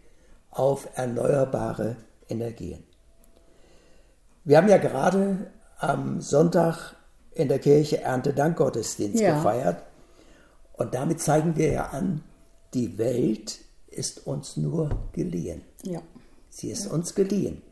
auf 0.51 0.88
erneuerbare 0.93 1.95
Energien. 2.29 2.84
Wir 4.43 4.58
haben 4.58 4.69
ja 4.69 4.77
gerade 4.77 5.51
am 5.79 6.21
Sonntag 6.21 6.95
in 7.32 7.47
der 7.47 7.58
Kirche 7.58 8.01
Erntedankgottesdienst 8.01 9.19
Ja. 9.19 9.36
gefeiert 9.38 9.84
und 10.73 10.93
damit 10.93 11.19
zeigen 11.19 11.56
wir 11.56 11.71
ja 11.71 11.86
an, 11.88 12.21
die 12.75 12.99
Welt 12.99 13.60
ist 13.88 14.27
uns 14.27 14.56
nur 14.56 14.89
geliehen. 15.13 15.62
Ja. 15.82 16.01
Sie 16.49 16.69
ist 16.69 16.86
uns 16.86 17.15
geliehen. 17.15 17.63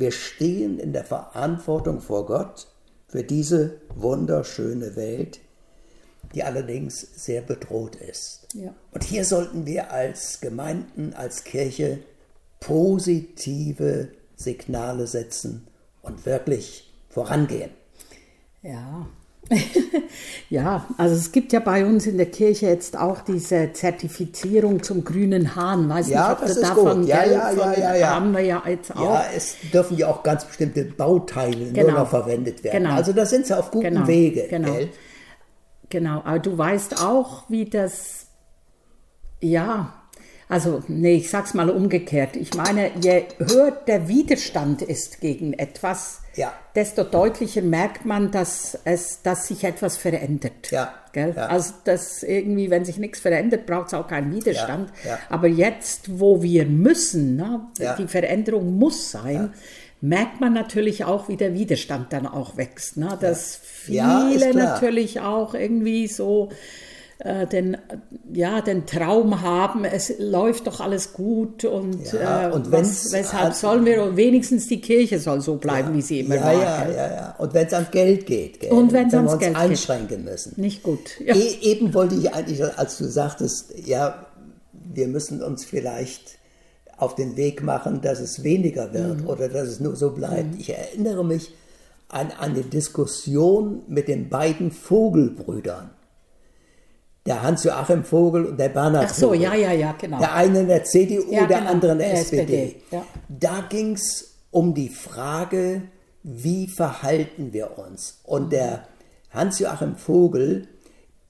Wir 0.00 0.12
stehen 0.12 0.78
in 0.78 0.94
der 0.94 1.04
Verantwortung 1.04 2.00
vor 2.00 2.24
Gott 2.24 2.68
für 3.06 3.22
diese 3.22 3.82
wunderschöne 3.94 4.96
Welt, 4.96 5.40
die 6.34 6.42
allerdings 6.42 7.06
sehr 7.22 7.42
bedroht 7.42 7.96
ist. 7.96 8.46
Ja. 8.54 8.74
Und 8.92 9.04
hier 9.04 9.26
sollten 9.26 9.66
wir 9.66 9.92
als 9.92 10.40
Gemeinden, 10.40 11.12
als 11.12 11.44
Kirche 11.44 11.98
positive 12.60 14.08
Signale 14.36 15.06
setzen 15.06 15.66
und 16.00 16.24
wirklich 16.24 16.94
vorangehen. 17.10 17.72
Ja, 18.62 19.06
ja, 20.50 20.86
also 20.96 21.14
es 21.14 21.32
gibt 21.32 21.52
ja 21.52 21.60
bei 21.60 21.84
uns 21.84 22.06
in 22.06 22.16
der 22.16 22.30
Kirche 22.30 22.66
jetzt 22.66 22.96
auch 22.96 23.20
diese 23.20 23.72
Zertifizierung 23.72 24.82
zum 24.82 25.04
grünen 25.04 25.56
Hahn. 25.56 25.88
Weiß 25.88 26.08
ja, 26.08 26.28
nicht, 26.28 26.32
ob 26.32 26.40
das 26.46 26.56
ist 26.56 26.62
davon 26.62 27.00
gut. 27.00 27.08
Ja, 27.08 27.24
ja, 27.24 27.52
ja, 27.52 27.72
ja, 27.78 27.94
ja. 27.96 28.10
haben 28.10 28.32
wir 28.32 28.40
ja 28.40 28.62
jetzt 28.66 28.94
auch. 28.94 29.02
Ja, 29.02 29.24
es 29.36 29.56
dürfen 29.72 29.96
ja 29.98 30.08
auch 30.08 30.22
ganz 30.22 30.44
bestimmte 30.44 30.84
Bauteile 30.84 31.72
Genau. 31.72 31.90
nur 31.90 31.98
noch 32.00 32.08
verwendet 32.10 32.62
werden. 32.62 32.84
Genau. 32.84 32.94
Also 32.94 33.12
da 33.12 33.26
sind 33.26 33.46
sie 33.46 33.58
auf 33.58 33.70
gutem 33.70 33.94
Genau, 33.94 34.06
Wege. 34.06 34.46
genau. 34.48 34.72
Gell? 34.72 34.88
Genau, 35.88 36.22
aber 36.24 36.38
du 36.38 36.56
weißt 36.56 37.04
auch, 37.04 37.44
wie 37.48 37.64
das, 37.64 38.26
ja, 39.40 39.99
also, 40.50 40.82
nee, 40.88 41.14
ich 41.14 41.30
sag's 41.30 41.54
mal 41.54 41.70
umgekehrt. 41.70 42.36
Ich 42.36 42.54
meine, 42.54 42.90
je 43.00 43.24
höher 43.38 43.70
der 43.86 44.08
Widerstand 44.08 44.82
ist 44.82 45.20
gegen 45.20 45.52
etwas, 45.54 46.20
Ja. 46.34 46.52
desto 46.74 47.04
deutlicher 47.04 47.62
merkt 47.62 48.04
man, 48.04 48.30
dass, 48.30 48.78
es, 48.84 49.22
dass 49.22 49.46
sich 49.46 49.64
etwas 49.64 49.96
verändert. 49.96 50.70
Ja, 50.70 50.92
Gell? 51.12 51.32
ja. 51.36 51.46
Also, 51.46 51.74
dass 51.84 52.22
irgendwie, 52.22 52.68
wenn 52.68 52.84
sich 52.84 52.98
nichts 52.98 53.20
verändert, 53.20 53.66
braucht 53.66 53.88
es 53.88 53.94
auch 53.94 54.08
keinen 54.08 54.34
Widerstand. 54.34 54.92
Aber 55.28 55.46
jetzt, 55.46 56.18
wo 56.20 56.42
wir 56.42 56.66
müssen, 56.66 57.36
ne, 57.36 57.60
die 57.98 58.06
Veränderung 58.08 58.76
muss 58.76 59.10
sein, 59.12 59.54
merkt 60.00 60.40
man 60.40 60.52
natürlich 60.52 61.04
auch, 61.04 61.28
wie 61.28 61.36
der 61.36 61.54
Widerstand 61.54 62.12
dann 62.12 62.26
auch 62.26 62.56
wächst. 62.56 62.96
Ne? 62.96 63.16
Dass 63.20 63.56
viele 63.62 64.54
natürlich 64.54 65.20
auch 65.20 65.54
irgendwie 65.54 66.06
so 66.06 66.48
äh, 67.20 67.46
den, 67.46 67.76
ja, 68.32 68.60
den 68.60 68.86
Traum 68.86 69.42
haben, 69.42 69.84
es 69.84 70.12
läuft 70.18 70.66
doch 70.66 70.80
alles 70.80 71.12
gut 71.12 71.64
und, 71.64 72.12
Ja, 72.12 72.48
äh, 72.48 72.52
und 72.52 72.72
was, 72.72 73.12
weshalb 73.12 73.46
an- 73.48 73.52
sollen 73.54 73.84
wir, 73.84 74.02
und 74.02 74.16
wenigstens 74.16 74.66
die 74.68 74.80
Kirche 74.80 75.18
soll 75.18 75.40
so 75.40 75.56
bleiben, 75.56 75.94
wie 75.94 76.02
sie 76.02 76.20
immer 76.20 76.36
ja, 76.36 76.44
war. 76.44 76.52
ja, 76.54 76.88
ja, 76.90 77.10
ja. 77.14 77.34
Und 77.38 77.52
wenn 77.54 77.66
es 77.66 77.72
ans 77.74 77.90
Geld 77.90 78.26
geht, 78.26 78.60
gell? 78.60 78.72
Und 78.72 78.92
wenn 78.92 79.02
ans 79.02 79.12
wir 79.12 79.20
uns 79.20 79.38
Geld 79.38 79.54
geht. 79.54 79.62
einschränken 79.62 80.24
müssen. 80.24 80.52
Nicht 80.56 80.82
gut. 80.82 81.20
Ja. 81.24 81.34
E 81.36 81.56
eben 81.62 81.92
wollte 81.94 82.14
ich 82.14 82.32
eigentlich, 82.32 82.62
als 82.78 82.98
du 82.98 83.04
sagtest, 83.04 83.74
ja, 83.86 84.26
wir 84.72 85.06
müssen 85.08 85.42
uns 85.42 85.64
vielleicht 85.64 86.38
auf 86.96 87.14
den 87.14 87.36
Weg 87.36 87.62
machen, 87.62 88.00
dass 88.02 88.18
es 88.20 88.42
weniger 88.44 88.92
wird 88.92 89.20
Mhm. 89.22 89.26
oder 89.28 89.48
dass 89.48 89.68
es 89.68 89.80
nur 89.80 89.96
so 89.96 90.10
bleibt. 90.10 90.58
Ich 90.58 90.70
erinnere 90.70 91.24
mich 91.24 91.54
an 92.08 92.32
eine 92.38 92.62
Diskussion 92.62 93.82
mit 93.88 94.08
den 94.08 94.28
beiden 94.28 94.70
Vogelbrüdern. 94.70 95.90
Der 97.26 97.42
Hans-Joachim 97.42 98.02
Vogel 98.04 98.46
und 98.46 98.56
der 98.58 98.70
Bernhard 98.70 99.06
Ach 99.10 99.14
so, 99.14 99.26
Vogel. 99.28 99.42
ja, 99.42 99.54
ja, 99.54 99.72
ja, 99.72 99.92
genau. 99.92 100.18
Der 100.18 100.34
eine 100.34 100.60
in 100.60 100.68
der 100.68 100.84
CDU, 100.84 101.30
Ja, 101.30 101.46
der 101.46 101.58
genau, 101.58 101.70
andere 101.70 101.92
in 101.92 101.98
der 101.98 102.08
der 102.12 102.20
SPD. 102.20 102.42
SPD, 102.42 102.82
ja. 102.90 103.04
Da 103.28 103.60
ging 103.68 103.92
es 103.94 104.36
um 104.50 104.74
die 104.74 104.88
Frage, 104.88 105.82
wie 106.22 106.66
verhalten 106.66 107.52
wir 107.52 107.78
uns? 107.78 108.20
Und 108.24 108.52
der 108.52 108.86
Hans-Joachim 109.30 109.96
Vogel, 109.96 110.66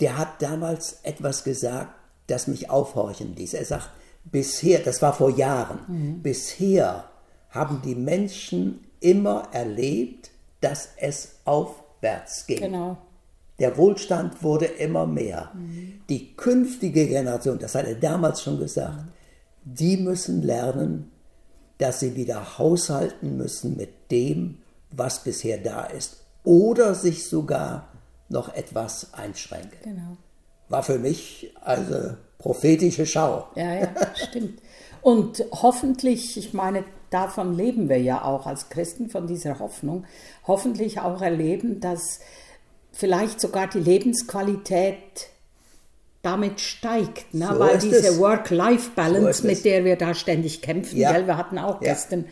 der 0.01 0.17
hat 0.17 0.41
damals 0.41 1.01
etwas 1.03 1.45
gesagt, 1.45 1.89
das 2.29 2.47
mich 2.47 2.71
aufhorchen 2.71 3.35
ließ. 3.35 3.55
Er 3.55 3.65
sagt, 3.65 3.91
bisher, 4.25 4.79
das 4.81 5.03
war 5.03 5.13
vor 5.13 5.31
Jahren, 5.31 5.81
Mhm. 5.89 6.23
bisher 6.23 7.05
haben 7.51 7.83
die 7.85 7.97
Menschen 7.97 8.85
immer 9.01 9.49
erlebt, 9.53 10.31
dass 10.61 10.91
es 10.99 11.37
aufwärts 11.45 12.47
ging. 12.47 12.61
Genau. 12.61 12.97
Der 13.61 13.77
Wohlstand 13.77 14.43
wurde 14.43 14.65
immer 14.65 15.07
mehr. 15.07 15.53
Die 16.09 16.35
künftige 16.35 17.07
Generation, 17.07 17.59
das 17.59 17.75
hat 17.75 17.87
er 17.87 17.95
damals 17.95 18.43
schon 18.43 18.59
gesagt, 18.59 19.05
die 19.65 19.99
müssen 19.99 20.43
lernen, 20.43 21.13
dass 21.79 22.01
sie 22.01 22.17
wieder 22.17 22.59
haushalten 22.59 23.37
müssen 23.37 23.77
mit 23.77 24.11
dem, 24.11 24.59
was 24.91 25.23
bisher 25.23 25.59
da 25.59 25.85
ist. 25.85 26.25
Oder 26.43 26.95
sich 26.95 27.27
sogar 27.29 27.89
noch 28.29 28.55
etwas 28.55 29.13
einschränken. 29.13 29.79
genau. 29.83 30.17
War 30.69 30.83
für 30.83 30.99
mich 30.99 31.53
also 31.63 32.15
prophetische 32.39 33.05
Schau. 33.05 33.49
Ja, 33.57 33.75
ja, 33.75 33.89
stimmt. 34.15 34.61
Und 35.03 35.45
hoffentlich, 35.51 36.37
ich 36.37 36.55
meine, 36.55 36.85
davon 37.11 37.55
leben 37.55 37.89
wir 37.89 38.01
ja 38.01 38.25
auch 38.25 38.47
als 38.47 38.69
Christen, 38.69 39.11
von 39.11 39.27
dieser 39.27 39.59
Hoffnung, 39.59 40.05
hoffentlich 40.47 41.01
auch 41.01 41.21
erleben, 41.21 41.81
dass 41.81 42.21
vielleicht 42.93 43.41
sogar 43.41 43.67
die 43.69 43.81
Lebensqualität 43.81 45.29
damit 46.23 46.61
steigt, 46.61 47.33
ne? 47.33 47.49
So 47.53 47.59
weil 47.59 47.79
diese 47.79 48.09
es. 48.09 48.19
Work-Life-Balance, 48.19 49.43
So 49.43 49.49
mit 49.49 49.65
der 49.65 49.85
wir 49.85 49.97
da 49.97 50.13
ständig 50.15 50.61
kämpfen, 50.61 50.99
Ja. 50.99 51.13
gell? 51.13 51.27
wir 51.27 51.37
hatten 51.39 51.59
auch 51.59 51.81
Ja. 51.81 51.93
gestern 51.93 52.27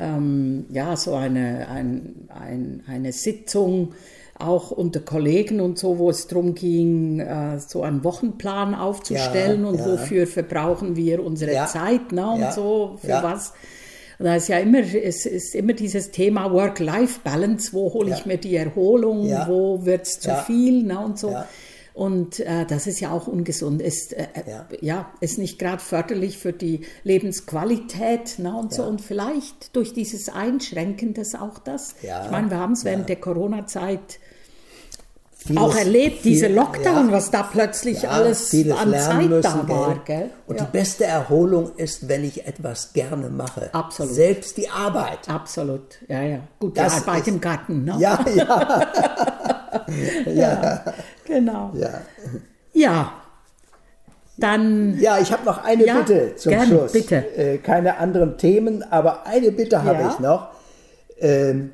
ähm, 0.00 0.66
ja, 0.70 0.96
so 0.96 1.14
eine, 1.14 1.66
ein, 1.68 2.28
ein, 2.28 2.84
eine 2.88 3.12
Sitzung 3.12 3.94
auch 4.38 4.70
unter 4.70 5.00
Kollegen 5.00 5.60
und 5.60 5.78
so, 5.78 5.98
wo 5.98 6.10
es 6.10 6.28
darum 6.28 6.54
ging, 6.54 7.18
äh, 7.18 7.58
so 7.58 7.82
einen 7.82 8.04
Wochenplan 8.04 8.74
aufzustellen 8.76 9.62
Ja, 9.62 9.68
und 9.68 9.84
wofür 9.84 10.26
verbrauchen 10.28 10.94
wir 10.94 11.24
unsere. 11.24 11.66
Zeit 11.66 12.12
ne, 12.12 12.28
und 12.30 12.52
so, 12.52 12.96
für 13.00 13.08
was. 13.22 13.52
Da 14.20 14.34
ist 14.34 14.48
ja 14.48 14.58
immer, 14.58 14.80
es 14.80 15.26
ist 15.26 15.54
immer 15.54 15.74
dieses 15.74 16.10
Thema 16.10 16.52
Work-Life-Balance, 16.52 17.72
wo 17.72 17.92
hole 17.94 18.10
ich 18.10 18.18
Ja. 18.20 18.26
mir 18.26 18.36
die 18.38 18.56
Erholung, 18.56 19.26
Ja. 19.26 19.46
wo 19.48 19.84
wird 19.84 20.06
es 20.06 20.18
zu 20.20 20.30
Ja. 20.30 20.42
viel 20.42 20.82
ne, 20.82 20.98
und 20.98 21.18
so. 21.18 21.36
Und 21.94 22.38
äh, 22.40 22.64
das 22.66 22.86
ist 22.86 23.00
ja 23.00 23.10
auch 23.12 23.26
ungesund. 23.26 23.82
Ist, 23.82 24.12
äh, 24.12 24.26
Ja. 24.46 24.68
ja. 24.80 25.12
ist 25.20 25.38
nicht 25.38 25.58
gerade 25.58 25.82
förderlich 25.82 26.38
für 26.38 26.52
die 26.52 26.82
Lebensqualität 27.04 28.38
ne, 28.38 28.54
und 28.56 28.72
so. 28.72 28.84
Und 28.84 29.00
vielleicht 29.00 29.74
durch 29.74 29.92
dieses 29.94 30.28
Einschränken 30.28 31.14
das 31.14 31.34
auch 31.34 31.58
das. 31.58 31.94
Ich 32.02 32.30
meine, 32.30 32.50
wir 32.50 32.58
haben 32.58 32.72
es 32.72 32.84
während 32.84 33.08
der 33.08 33.16
Corona-Zeit 33.16 34.18
Vieles- 35.48 35.62
auch 35.62 35.76
erlebt, 35.76 36.24
diese 36.24 36.46
Lockdown, 36.48 37.08
ja. 37.08 37.12
was 37.12 37.30
da 37.30 37.42
plötzlich 37.42 38.02
Ja, 38.02 38.10
alles 38.10 38.54
an 38.54 38.92
Zeit 38.94 39.28
müssen, 39.28 39.42
da 39.42 39.68
war. 39.68 39.98
gell? 40.04 40.30
Und 40.46 40.58
ja. 40.60 40.64
die 40.64 40.70
beste 40.70 41.04
Erholung 41.04 41.72
ist, 41.76 42.08
wenn 42.08 42.22
ich 42.24 42.46
etwas 42.46 42.92
gerne 42.92 43.28
mache. 43.28 43.68
Absolut. 43.72 44.14
Selbst 44.14 44.56
die 44.56 44.68
Arbeit. 44.68 45.28
Absolut, 45.28 45.82
ja, 46.08 46.22
ja. 46.22 46.38
Gut, 46.60 46.78
Das 46.78 46.94
die 46.94 47.00
Arbeit 47.08 47.20
ist- 47.22 47.28
im 47.28 47.40
Garten, 47.40 47.84
ne? 47.84 47.96
Ja, 47.98 48.18
ja, 48.34 48.82
ja. 50.26 50.84
Genau. 51.26 51.72
ja. 51.74 51.90
Ja, 52.72 53.12
dann, 54.36 54.98
Ja, 55.00 55.18
ich 55.18 55.32
habe 55.32 55.44
noch 55.44 55.64
eine 55.64 55.84
Bitte 55.84 56.36
zum 56.36 56.50
gern, 56.52 56.66
Schluss. 56.68 56.92
bitte. 56.92 57.16
Äh, 57.36 57.58
keine 57.58 57.98
anderen 57.98 58.38
Themen, 58.38 58.84
aber 58.90 59.26
eine 59.26 59.50
Bitte 59.50 59.82
habe 59.82 60.08
ich 60.12 60.18
noch. 60.20 60.48
Ähm, 61.18 61.72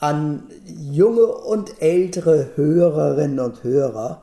an 0.00 0.44
junge 0.66 1.26
und 1.26 1.80
ältere 1.82 2.50
Hörerinnen 2.56 3.38
und 3.38 3.62
Hörer 3.62 4.22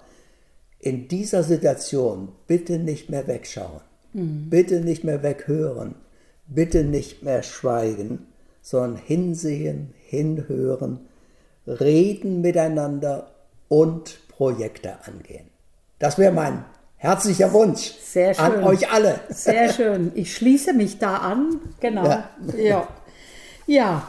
in 0.80 1.08
dieser 1.08 1.44
Situation 1.44 2.30
bitte 2.48 2.80
nicht 2.80 3.10
mehr 3.10 3.28
wegschauen, 3.28 3.82
Mhm. 4.14 4.50
bitte 4.50 4.80
nicht 4.82 5.04
mehr 5.04 5.22
weghören, 5.24 5.96
bitte 6.48 6.84
nicht 6.84 7.24
mehr 7.24 7.44
schweigen, 7.44 8.28
sondern 8.62 8.98
hinsehen, 8.98 9.94
hinhören, 10.08 11.00
reden 11.68 12.42
miteinander 12.42 13.28
und 13.68 14.20
Projekte 14.30 14.96
angehen. 15.06 15.48
Das 16.00 16.18
wäre 16.18 16.32
mein 16.34 16.64
herzlicher 16.96 17.52
Wunsch 17.54 17.94
an 18.38 18.64
euch 18.64 18.92
alle. 18.92 19.20
sehr 19.30 19.72
schön. 19.72 20.12
Ich 20.16 20.34
schließe 20.36 20.74
mich 20.74 20.98
da 21.00 21.18
an. 21.18 21.60
Genau. 21.80 22.06
Ja. 22.06 22.30
Ja. 22.58 22.88
ja. 23.68 24.08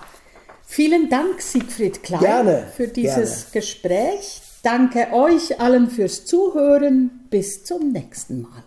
Vielen 0.71 1.09
Dank, 1.09 1.41
Siegfried 1.41 2.03
Klein, 2.03 2.21
Gerne, 2.21 2.67
für 2.77 2.89
dieses 2.89 3.51
gerne. 3.51 3.53
Gespräch. 3.53 4.43
Danke 4.63 5.09
euch 5.15 5.59
allen 5.59 5.89
fürs 5.89 6.27
Zuhören. 6.27 7.27
Bis 7.31 7.65
zum 7.65 7.91
nächsten 7.91 8.43
Mal. 8.43 8.63